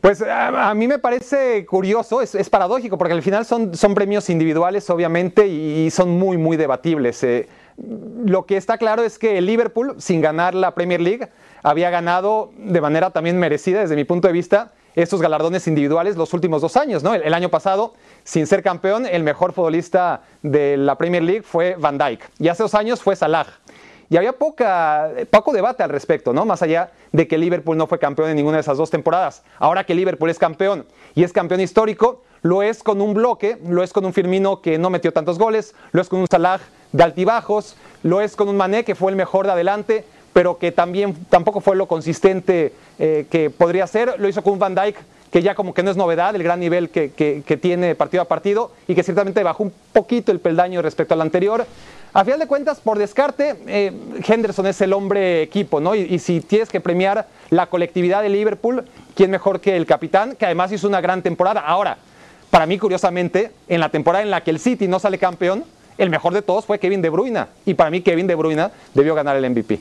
Pues 0.00 0.22
a, 0.22 0.72
mí 0.74 0.86
me 0.86 0.98
parece 0.98 1.66
curioso, 1.66 2.22
es, 2.22 2.50
paradójico, 2.50 2.98
porque 2.98 3.14
al 3.14 3.22
final 3.22 3.44
son, 3.44 3.94
premios 3.94 4.30
individuales, 4.30 4.88
obviamente, 4.90 5.46
y, 5.46 5.86
y 5.86 5.90
son 5.90 6.10
muy, 6.10 6.36
muy 6.36 6.56
debatibles. 6.56 7.22
Eh, 7.24 7.48
lo 8.24 8.46
que 8.46 8.56
está 8.56 8.78
claro 8.78 9.02
es 9.02 9.18
que 9.18 9.38
el 9.38 9.46
Liverpool, 9.46 9.94
sin 9.98 10.20
ganar 10.20 10.54
la 10.54 10.74
Premier 10.74 11.00
League, 11.00 11.28
había 11.62 11.90
ganado 11.90 12.52
de 12.56 12.80
manera 12.80 13.10
también 13.10 13.38
merecida, 13.38 13.80
desde 13.80 13.96
mi 13.96 14.04
punto 14.04 14.28
de 14.28 14.32
vista, 14.32 14.72
estos 14.94 15.20
galardones 15.20 15.66
individuales 15.68 16.16
los 16.16 16.32
últimos 16.32 16.62
dos 16.62 16.76
años. 16.76 17.02
¿no? 17.02 17.14
El, 17.14 17.22
el 17.22 17.34
año 17.34 17.48
pasado, 17.48 17.94
sin 18.24 18.46
ser 18.46 18.62
campeón, 18.62 19.06
el 19.06 19.22
mejor 19.22 19.52
futbolista 19.52 20.22
de 20.42 20.76
la 20.76 20.96
Premier 20.96 21.22
League 21.22 21.42
fue 21.42 21.76
Van 21.78 21.98
Dijk, 21.98 22.20
y 22.38 22.48
hace 22.48 22.62
dos 22.62 22.74
años 22.74 23.02
fue 23.02 23.14
Salah. 23.16 23.46
Y 24.10 24.16
había 24.16 24.32
poca, 24.32 25.10
poco 25.30 25.52
debate 25.52 25.82
al 25.82 25.90
respecto, 25.90 26.32
¿no? 26.32 26.46
Más 26.46 26.62
allá 26.62 26.92
de 27.12 27.28
que 27.28 27.36
Liverpool 27.36 27.76
no 27.76 27.86
fue 27.86 27.98
campeón 27.98 28.30
en 28.30 28.36
ninguna 28.36 28.56
de 28.56 28.62
esas 28.62 28.78
dos 28.78 28.90
temporadas. 28.90 29.42
Ahora 29.58 29.84
que 29.84 29.94
Liverpool 29.94 30.30
es 30.30 30.38
campeón 30.38 30.86
y 31.14 31.24
es 31.24 31.32
campeón 31.32 31.60
histórico, 31.60 32.22
lo 32.42 32.62
es 32.62 32.82
con 32.82 33.02
un 33.02 33.12
bloque, 33.12 33.58
lo 33.66 33.82
es 33.82 33.92
con 33.92 34.04
un 34.06 34.14
Firmino 34.14 34.62
que 34.62 34.78
no 34.78 34.88
metió 34.88 35.12
tantos 35.12 35.38
goles, 35.38 35.74
lo 35.92 36.00
es 36.00 36.08
con 36.08 36.20
un 36.20 36.26
Salah 36.26 36.60
de 36.92 37.02
altibajos, 37.02 37.76
lo 38.02 38.20
es 38.22 38.34
con 38.34 38.48
un 38.48 38.56
Mané 38.56 38.84
que 38.84 38.94
fue 38.94 39.10
el 39.10 39.16
mejor 39.16 39.44
de 39.44 39.52
adelante, 39.52 40.04
pero 40.32 40.56
que 40.56 40.72
también 40.72 41.14
tampoco 41.28 41.60
fue 41.60 41.76
lo 41.76 41.86
consistente 41.86 42.72
eh, 42.98 43.26
que 43.30 43.50
podría 43.50 43.86
ser. 43.86 44.18
Lo 44.18 44.28
hizo 44.28 44.42
con 44.42 44.54
un 44.54 44.58
Van 44.58 44.74
Dijk 44.74 44.96
que 45.30 45.42
ya 45.42 45.54
como 45.54 45.74
que 45.74 45.82
no 45.82 45.90
es 45.90 45.96
novedad 45.96 46.34
el 46.34 46.42
gran 46.42 46.60
nivel 46.60 46.88
que, 46.88 47.12
que, 47.12 47.42
que 47.44 47.56
tiene 47.56 47.94
partido 47.94 48.22
a 48.22 48.26
partido 48.26 48.70
y 48.86 48.94
que 48.94 49.02
ciertamente 49.02 49.42
bajó 49.42 49.64
un 49.64 49.72
poquito 49.92 50.32
el 50.32 50.40
peldaño 50.40 50.80
respecto 50.80 51.12
al 51.14 51.20
anterior. 51.20 51.66
A 52.12 52.24
final 52.24 52.38
de 52.38 52.46
cuentas, 52.46 52.80
por 52.80 52.98
descarte, 52.98 53.56
eh, 53.66 53.92
Henderson 54.26 54.66
es 54.66 54.80
el 54.80 54.92
hombre 54.92 55.42
equipo, 55.42 55.80
¿no? 55.80 55.94
Y, 55.94 56.00
y, 56.00 56.18
si 56.18 56.40
tienes 56.40 56.68
que 56.70 56.80
premiar 56.80 57.26
la 57.50 57.66
colectividad 57.66 58.22
de 58.22 58.30
Liverpool, 58.30 58.84
¿quién 59.14 59.30
mejor 59.30 59.60
que 59.60 59.76
el 59.76 59.86
capitán, 59.86 60.34
que 60.34 60.46
además 60.46 60.72
hizo 60.72 60.88
una 60.88 61.00
gran 61.00 61.22
temporada? 61.22 61.60
Ahora, 61.60 61.98
para 62.50 62.66
mí, 62.66 62.78
curiosamente, 62.78 63.52
en 63.68 63.80
la 63.80 63.90
temporada 63.90 64.22
en 64.22 64.30
la 64.30 64.42
que 64.42 64.50
el 64.50 64.58
City 64.58 64.88
no 64.88 64.98
sale 64.98 65.18
campeón, 65.18 65.64
el 65.98 66.10
mejor 66.10 66.32
de 66.32 66.42
todos 66.42 66.64
fue 66.64 66.78
Kevin 66.78 67.02
De 67.02 67.10
Bruyne. 67.10 67.44
Y 67.66 67.74
para 67.74 67.90
mí, 67.90 68.00
Kevin 68.00 68.26
De 68.26 68.34
Bruyne 68.34 68.70
debió 68.94 69.14
ganar 69.14 69.36
el 69.36 69.50
MVP. 69.50 69.80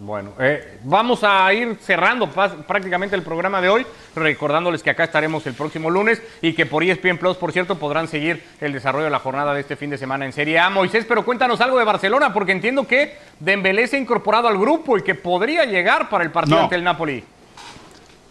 Bueno, 0.00 0.32
eh, 0.40 0.78
vamos 0.84 1.22
a 1.22 1.52
ir 1.52 1.76
cerrando 1.82 2.26
prácticamente 2.30 3.14
el 3.14 3.22
programa 3.22 3.60
de 3.60 3.68
hoy, 3.68 3.86
recordándoles 4.16 4.82
que 4.82 4.88
acá 4.88 5.04
estaremos 5.04 5.46
el 5.46 5.52
próximo 5.52 5.90
lunes 5.90 6.20
y 6.40 6.54
que 6.54 6.64
por 6.64 6.82
ESPN 6.82 7.18
Plus, 7.18 7.36
por 7.36 7.52
cierto, 7.52 7.78
podrán 7.78 8.08
seguir 8.08 8.42
el 8.62 8.72
desarrollo 8.72 9.04
de 9.04 9.10
la 9.10 9.18
jornada 9.18 9.52
de 9.52 9.60
este 9.60 9.76
fin 9.76 9.90
de 9.90 9.98
semana 9.98 10.24
en 10.24 10.32
Serie 10.32 10.58
A. 10.58 10.70
Moisés, 10.70 11.04
pero 11.06 11.26
cuéntanos 11.26 11.60
algo 11.60 11.78
de 11.78 11.84
Barcelona, 11.84 12.32
porque 12.32 12.52
entiendo 12.52 12.86
que 12.86 13.18
Dembélé 13.38 13.86
se 13.86 13.96
ha 13.96 14.00
incorporado 14.00 14.48
al 14.48 14.56
grupo 14.56 14.96
y 14.96 15.02
que 15.02 15.14
podría 15.14 15.66
llegar 15.66 16.08
para 16.08 16.24
el 16.24 16.30
partido 16.32 16.56
No. 16.56 16.62
ante 16.64 16.76
el 16.76 16.84
Napoli. 16.84 17.22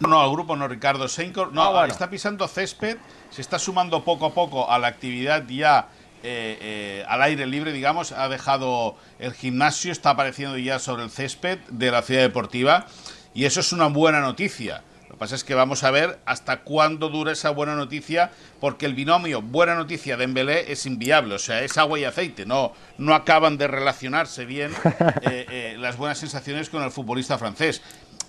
No, 0.00 0.20
al 0.20 0.32
grupo 0.32 0.56
no, 0.56 0.66
Ricardo. 0.66 1.06
Se 1.06 1.28
no, 1.28 1.62
Ah, 1.62 1.70
bueno. 1.70 1.92
está 1.92 2.10
pisando 2.10 2.48
césped, 2.48 2.96
se 3.30 3.40
está 3.40 3.60
sumando 3.60 4.02
poco 4.02 4.26
a 4.26 4.34
poco 4.34 4.68
a 4.68 4.80
la 4.80 4.88
actividad 4.88 5.44
ya 5.46 5.86
eh, 6.22 6.58
eh, 6.60 7.04
al 7.08 7.22
aire 7.22 7.46
libre, 7.46 7.72
digamos. 7.72 8.12
Ha 8.12 8.28
dejado 8.28 8.96
el 9.18 9.32
gimnasio, 9.32 9.92
está 9.92 10.10
apareciendo 10.10 10.56
ya 10.58 10.78
sobre 10.78 11.04
el 11.04 11.10
césped 11.10 11.58
de 11.68 11.90
la 11.90 12.02
ciudad 12.02 12.22
deportiva 12.22 12.86
y 13.34 13.44
eso 13.44 13.60
es 13.60 13.72
una 13.72 13.86
buena 13.86 14.20
noticia. 14.20 14.82
Lo 15.08 15.16
que 15.16 15.18
pasa 15.18 15.34
es 15.34 15.44
que 15.44 15.54
vamos 15.54 15.84
a 15.84 15.90
ver 15.90 16.18
hasta 16.24 16.60
cuándo 16.60 17.08
dura 17.08 17.32
esa 17.32 17.50
buena 17.50 17.74
noticia, 17.74 18.30
porque 18.60 18.86
el 18.86 18.94
binomio 18.94 19.42
buena 19.42 19.74
noticia 19.74 20.16
de 20.16 20.24
Embelé 20.24 20.72
es 20.72 20.86
inviable, 20.86 21.34
o 21.34 21.38
sea, 21.38 21.62
es 21.62 21.76
agua 21.76 21.98
y 21.98 22.04
aceite, 22.04 22.46
no, 22.46 22.72
no 22.96 23.14
acaban 23.14 23.58
de 23.58 23.68
relacionarse 23.68 24.46
bien 24.46 24.72
eh, 25.22 25.76
las 25.78 25.98
buenas 25.98 26.18
sensaciones 26.18 26.70
con 26.70 26.82
el 26.82 26.90
futbolista 26.90 27.36
francés. 27.36 27.82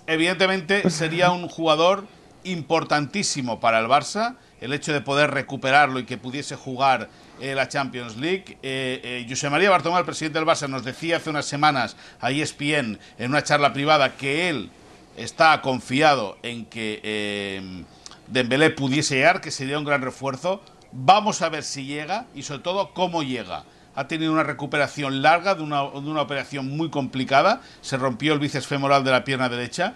Evidentemente 0.06 0.90
sería 0.90 1.30
un 1.30 1.48
jugador 1.48 2.06
importantísimo 2.44 3.60
para 3.60 3.80
el 3.80 3.86
Barça, 3.86 4.36
el 4.60 4.72
hecho 4.72 4.92
de 4.92 5.00
poder 5.00 5.30
recuperarlo 5.30 5.98
y 5.98 6.04
que 6.04 6.18
pudiese 6.18 6.56
jugar 6.56 7.08
eh, 7.40 7.54
la 7.54 7.68
Champions 7.68 8.16
League. 8.16 8.58
Eh, 8.62 9.00
eh, 9.02 9.26
José 9.28 9.50
María 9.50 9.70
Bartomeu, 9.70 9.98
el 9.98 10.04
presidente 10.04 10.38
del 10.38 10.48
Barça, 10.48 10.68
nos 10.68 10.84
decía 10.84 11.16
hace 11.16 11.30
unas 11.30 11.46
semanas 11.46 11.96
a 12.20 12.30
ESPN 12.30 12.98
en 13.18 13.30
una 13.30 13.42
charla 13.42 13.72
privada 13.72 14.16
que 14.16 14.48
él 14.48 14.70
está 15.16 15.60
confiado 15.60 16.38
en 16.42 16.64
que 16.66 17.00
eh, 17.02 17.84
Dembélé 18.28 18.70
pudiese 18.70 19.16
llegar, 19.16 19.40
que 19.40 19.50
sería 19.50 19.78
un 19.78 19.84
gran 19.84 20.02
refuerzo. 20.02 20.62
Vamos 20.92 21.42
a 21.42 21.48
ver 21.48 21.62
si 21.62 21.84
llega 21.84 22.26
y 22.34 22.42
sobre 22.42 22.62
todo 22.62 22.94
cómo 22.94 23.22
llega. 23.22 23.64
Ha 23.96 24.08
tenido 24.08 24.32
una 24.32 24.42
recuperación 24.42 25.22
larga 25.22 25.54
de 25.54 25.62
una, 25.62 25.82
de 25.82 25.98
una 25.98 26.22
operación 26.22 26.76
muy 26.76 26.90
complicada. 26.90 27.60
Se 27.80 27.96
rompió 27.96 28.32
el 28.32 28.40
bíceps 28.40 28.66
femoral 28.66 29.04
de 29.04 29.10
la 29.10 29.24
pierna 29.24 29.48
derecha. 29.48 29.94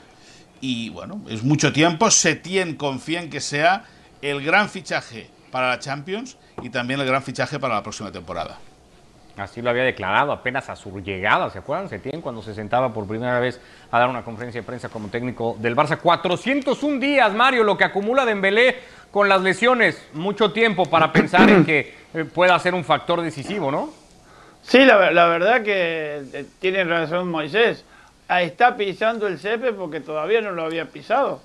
Y 0.60 0.90
bueno, 0.90 1.20
es 1.28 1.42
mucho 1.42 1.72
tiempo. 1.72 2.10
Setién 2.10 2.76
confía 2.76 3.20
en 3.20 3.30
que 3.30 3.40
sea 3.40 3.84
el 4.22 4.42
gran 4.44 4.68
fichaje 4.68 5.30
para 5.50 5.68
la 5.68 5.78
Champions 5.78 6.36
y 6.62 6.70
también 6.70 7.00
el 7.00 7.06
gran 7.06 7.22
fichaje 7.22 7.58
para 7.58 7.74
la 7.74 7.82
próxima 7.82 8.10
temporada. 8.12 8.58
Así 9.36 9.62
lo 9.62 9.70
había 9.70 9.84
declarado 9.84 10.32
apenas 10.32 10.68
a 10.68 10.74
su 10.74 10.98
llegada, 11.00 11.48
¿se 11.50 11.58
acuerdan? 11.60 11.88
Setién 11.88 12.20
cuando 12.20 12.42
se 12.42 12.54
sentaba 12.54 12.92
por 12.92 13.06
primera 13.06 13.38
vez 13.38 13.60
a 13.92 13.98
dar 14.00 14.08
una 14.08 14.24
conferencia 14.24 14.60
de 14.60 14.66
prensa 14.66 14.88
como 14.88 15.08
técnico 15.08 15.56
del 15.60 15.76
Barça. 15.76 15.96
401 15.98 16.98
días, 16.98 17.32
Mario, 17.32 17.62
lo 17.62 17.78
que 17.78 17.84
acumula 17.84 18.24
Dembélé 18.24 18.76
con 19.12 19.28
las 19.28 19.40
lesiones. 19.40 20.04
Mucho 20.12 20.50
tiempo 20.52 20.86
para 20.86 21.12
pensar 21.12 21.48
en 21.50 21.64
que 21.64 21.94
eh, 22.14 22.24
pueda 22.24 22.58
ser 22.58 22.74
un 22.74 22.82
factor 22.84 23.20
decisivo, 23.22 23.70
¿no? 23.70 23.90
Sí, 24.62 24.84
la, 24.84 24.96
ver- 24.96 25.12
la 25.14 25.26
verdad 25.26 25.62
que 25.62 26.20
eh, 26.32 26.44
tiene 26.58 26.82
razón 26.82 27.30
Moisés. 27.30 27.84
Ah, 28.26 28.42
Está 28.42 28.76
pisando 28.76 29.28
el 29.28 29.38
césped 29.38 29.74
porque 29.76 30.00
todavía 30.00 30.40
no 30.40 30.50
lo 30.50 30.64
había 30.64 30.86
pisado. 30.86 31.40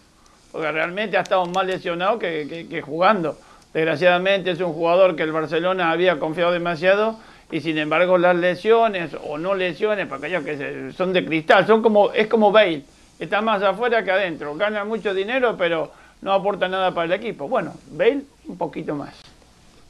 Porque 0.51 0.71
realmente 0.71 1.15
ha 1.15 1.21
estado 1.21 1.45
más 1.45 1.65
lesionado 1.67 2.17
que, 2.17 2.47
que- 2.49 2.67
que 2.67 2.81
jugando. 2.81 3.37
Desgraciadamente 3.73 4.51
es 4.51 4.59
un 4.59 4.73
jugador 4.73 5.15
que 5.15 5.23
el 5.23 5.31
Barcelona 5.31 5.91
había 5.91 6.19
confiado 6.19 6.51
demasiado 6.51 7.17
y 7.51 7.61
sin 7.61 7.77
embargo 7.77 8.17
las 8.17 8.35
lesiones 8.35 9.11
o 9.27 9.37
no 9.37 9.55
lesiones, 9.55 10.07
para 10.07 10.19
aquellos 10.19 10.43
que 10.43 10.91
son 10.95 11.11
de 11.11 11.25
cristal, 11.25 11.65
son 11.65 11.81
como, 11.81 12.11
es 12.11 12.27
como 12.27 12.51
Bale. 12.51 12.83
Está 13.19 13.41
más 13.41 13.63
afuera 13.63 14.03
que 14.03 14.11
adentro. 14.11 14.55
Gana 14.55 14.85
mucho 14.85 15.13
dinero 15.13 15.55
pero 15.57 15.91
no 16.21 16.33
aporta 16.33 16.67
nada 16.67 16.93
para 16.93 17.05
el 17.05 17.13
equipo. 17.13 17.47
Bueno, 17.47 17.73
Bale 17.91 18.21
un 18.47 18.57
poquito 18.57 18.95
más. 18.95 19.13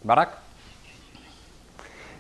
Barak. 0.04 0.30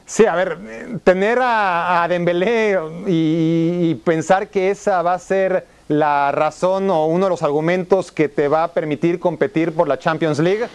Sí, 0.05 0.25
a 0.25 0.35
ver, 0.35 0.57
tener 1.03 1.39
a, 1.39 2.03
a 2.03 2.07
Dembélé 2.09 2.77
y, 3.07 3.89
y 3.89 3.95
pensar 3.95 4.49
que 4.49 4.69
esa 4.69 5.01
va 5.01 5.13
a 5.13 5.19
ser 5.19 5.65
la 5.87 6.31
razón 6.31 6.89
o 6.89 7.05
uno 7.07 7.25
de 7.25 7.29
los 7.29 7.41
argumentos 7.43 8.11
que 8.11 8.27
te 8.27 8.47
va 8.49 8.65
a 8.65 8.67
permitir 8.69 9.19
competir 9.19 9.73
por 9.73 9.87
la 9.87 9.97
Champions 9.97 10.39
League, 10.39 10.67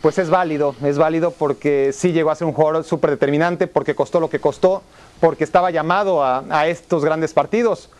pues 0.00 0.18
es 0.18 0.30
válido, 0.30 0.74
es 0.84 0.98
válido 0.98 1.32
porque 1.32 1.92
sí 1.92 2.12
llegó 2.12 2.30
a 2.30 2.34
ser 2.34 2.46
un 2.46 2.52
jugador 2.52 2.84
súper 2.84 3.10
determinante, 3.10 3.66
porque 3.66 3.94
costó 3.94 4.20
lo 4.20 4.30
que 4.30 4.38
costó, 4.38 4.82
porque 5.20 5.44
estaba 5.44 5.70
llamado 5.70 6.22
a, 6.22 6.66
estos 6.68 7.04
grandes 7.04 7.32
partidos. 7.32 7.90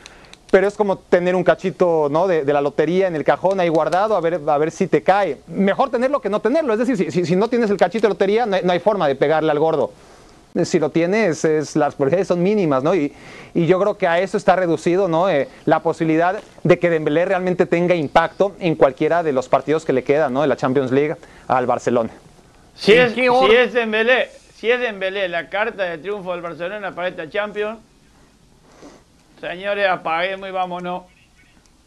Pero 0.51 0.67
es 0.67 0.75
como 0.77 0.97
tener 0.97 1.35
un 1.35 1.45
cachito 1.45 2.09
¿no? 2.11 2.27
de, 2.27 2.45
la 2.45 2.63
lotería 2.63 3.07
en 3.07 3.17
el 3.17 3.25
cajón 3.25 3.61
ahí 3.61 3.69
guardado, 3.69 4.17
a 4.17 4.21
ver, 4.21 4.41
a 4.47 4.59
ver 4.59 4.71
si 4.71 4.87
te 4.87 5.03
cae. 5.03 5.39
Mejor 5.47 5.91
tenerlo 5.91 6.21
que 6.21 6.31
no 6.31 6.41
tenerlo. 6.41 6.73
Es 6.73 6.79
decir, 6.79 7.13
si, 7.13 7.37
no 7.37 7.49
tienes 7.49 7.69
el 7.69 7.77
cachito 7.77 8.07
de 8.07 8.15
lotería, 8.15 8.47
no 8.47 8.57
no 8.63 8.73
hay 8.73 8.79
forma 8.79 9.07
de 9.07 9.15
pegarle 9.15 9.51
al 9.51 9.59
gordo. 9.59 9.91
Si 10.65 10.79
lo 10.79 10.91
tienes, 10.91 11.45
es, 11.45 11.77
las 11.77 11.95
probabilidades 11.95 12.29
son 12.29 12.43
mínimas, 12.43 12.83
¿no? 12.83 12.95
Y, 12.95 13.13
y 13.55 13.67
yo 13.67 13.79
creo 13.79 13.97
que 13.99 14.07
a 14.09 14.19
eso 14.19 14.37
está 14.37 14.57
reducido, 14.57 15.07
¿no? 15.07 15.29
Eh, 15.29 15.47
la 15.67 15.81
posibilidad 15.81 16.41
de 16.65 16.79
que 16.79 16.91
Dembélé 16.91 17.27
realmente 17.27 17.67
tenga 17.67 17.95
impacto 17.95 18.57
en 18.59 18.75
cualquiera 18.75 19.23
de 19.23 19.33
los 19.33 19.49
partidos 19.49 19.85
que 19.85 19.93
le 19.93 20.03
quedan, 20.03 20.33
¿no? 20.33 20.43
De 20.43 20.49
la 20.49 20.57
Champions 20.57 20.91
League 20.91 21.15
al 21.47 21.67
Barcelona. 21.67 22.11
Si 22.75 22.93
¿En 22.95 23.01
es, 23.07 23.13
si 23.15 23.55
es 23.55 23.73
Dembélé, 23.73 24.31
si 24.57 24.71
es 24.71 24.81
Dembélé 24.81 25.29
la 25.29 25.49
carta 25.49 25.85
de 25.85 25.99
triunfo 25.99 26.33
del 26.33 26.41
Barcelona 26.43 26.93
para 26.93 27.09
esta 27.09 27.29
Champions, 27.29 27.79
señores, 29.41 29.89
apaguemos 29.89 30.49
y 30.49 30.53
vámonos. 30.53 31.03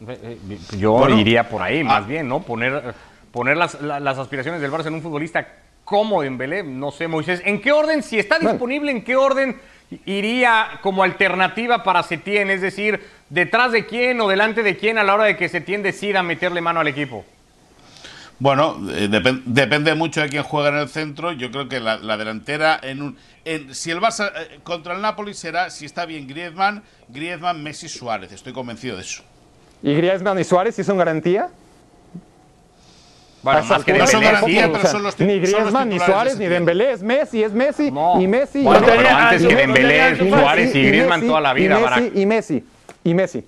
Eh, 0.08 0.38
eh, 0.50 0.58
Yo 0.78 0.92
Bueno, 0.92 1.18
iría 1.18 1.48
por 1.48 1.62
ahí, 1.62 1.84
más 1.84 2.04
ah. 2.04 2.06
bien, 2.06 2.28
¿no? 2.28 2.40
Poner, 2.42 2.94
poner 3.30 3.56
las, 3.56 3.80
la- 3.80 4.00
las 4.00 4.18
aspiraciones 4.18 4.60
del 4.60 4.70
Barça 4.70 4.86
en 4.86 4.94
un 4.94 5.02
futbolista 5.02 5.46
como 5.84 6.22
Dembélé, 6.22 6.62
no 6.62 6.90
sé, 6.90 7.08
Moisés. 7.08 7.42
¿En 7.44 7.60
qué 7.60 7.72
orden, 7.72 8.02
si 8.02 8.18
está 8.18 8.38
disponible, 8.38 8.90
en 8.92 9.02
qué 9.04 9.16
orden 9.16 9.60
iría 10.06 10.78
como 10.82 11.02
alternativa 11.02 11.82
para 11.82 12.02
Setién? 12.02 12.50
Es 12.50 12.60
decir, 12.60 13.00
¿detrás 13.28 13.72
de 13.72 13.86
quién 13.86 14.20
o 14.20 14.28
delante 14.28 14.62
de 14.62 14.76
quién 14.76 14.98
a 14.98 15.04
la 15.04 15.14
hora 15.14 15.24
de 15.24 15.36
que 15.36 15.48
Setién 15.48 15.82
decida 15.82 16.22
meterle 16.22 16.60
mano 16.60 16.80
al 16.80 16.88
equipo? 16.88 17.24
Bueno, 18.38 18.76
eh, 18.90 19.08
depen- 19.08 19.42
depende 19.44 19.94
mucho 19.94 20.20
de 20.20 20.28
quién 20.28 20.42
juega 20.42 20.70
en 20.70 20.76
el 20.78 20.88
centro. 20.88 21.30
Yo 21.32 21.50
creo 21.50 21.68
que 21.68 21.78
la, 21.78 21.98
la 21.98 22.16
delantera, 22.16 22.78
en 22.82 23.02
un, 23.02 23.16
en- 23.44 23.72
si 23.74 23.90
el 23.90 24.00
Barça 24.00 24.32
eh, 24.34 24.58
contra 24.64 24.94
el 24.94 25.00
Napoli 25.02 25.32
será, 25.34 25.70
si 25.70 25.84
está 25.84 26.06
bien 26.06 26.26
Griezmann, 26.26 26.82
Griezmann, 27.08 27.62
Messi, 27.62 27.88
Suárez. 27.88 28.32
Estoy 28.32 28.52
convencido 28.52 28.96
de 28.96 29.02
eso. 29.02 29.22
¿Y 29.82 29.94
Griezmann 29.94 30.38
y 30.40 30.44
Suárez 30.44 30.74
sí 30.74 30.82
son 30.82 30.96
garantía? 30.98 31.50
Bueno, 33.42 33.64
más 33.64 33.84
que 33.84 33.92
no 33.92 34.06
son 34.06 34.22
alturas, 34.24 34.40
Dembélé. 34.40 34.60
garantía, 34.60 34.66
o 34.66 34.72
pero 34.72 34.88
son 34.88 35.02
los 35.02 35.18
Ni 35.18 35.38
Griezmann, 35.40 35.88
ni 35.88 35.98
Suárez, 35.98 36.38
ni. 36.38 36.46
Dembélé. 36.46 36.92
Es 36.92 37.02
Messi, 37.02 37.42
es 37.42 37.52
Messi. 37.52 37.90
No. 37.90 38.20
Y 38.20 38.28
Messi. 38.28 38.60
y 38.60 38.62
Bueno, 38.62 38.86
pero 38.86 39.08
antes 39.08 39.46
que 39.46 39.56
Dembélé, 39.56 40.16
Suárez 40.30 40.74
y 40.74 40.82
Griezmann 40.84 41.26
toda 41.26 41.40
la 41.40 41.52
vida, 41.52 41.78
y. 41.78 41.82
Messi, 41.82 42.12
y 42.20 42.26
Messi. 42.26 42.64
Y 43.04 43.14
Messi. 43.14 43.44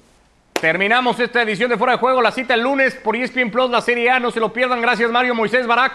Terminamos 0.61 1.21
esta 1.21 1.43
edición 1.43 1.71
de 1.71 1.77
Fuera 1.77 1.93
de 1.93 1.99
Juego. 1.99 2.23
La 2.23 2.33
cita 2.33 2.55
el 2.55 2.63
lunes 2.63 2.95
por 2.95 3.15
ESPN 3.15 3.51
Plus, 3.51 3.71
la 3.71 3.81
Serie 3.81 4.11
A. 4.11 4.19
No 4.19 4.31
se 4.31 4.41
lo 4.41 4.53
pierdan. 4.53 4.81
Gracias, 4.81 5.11
Mario 5.11 5.35
Moisés 5.35 5.67
Barak. 5.67 5.93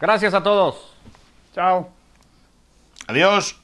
Gracias 0.00 0.34
a 0.34 0.42
todos. 0.42 0.94
Chao. 1.54 1.88
Adiós. 3.06 3.56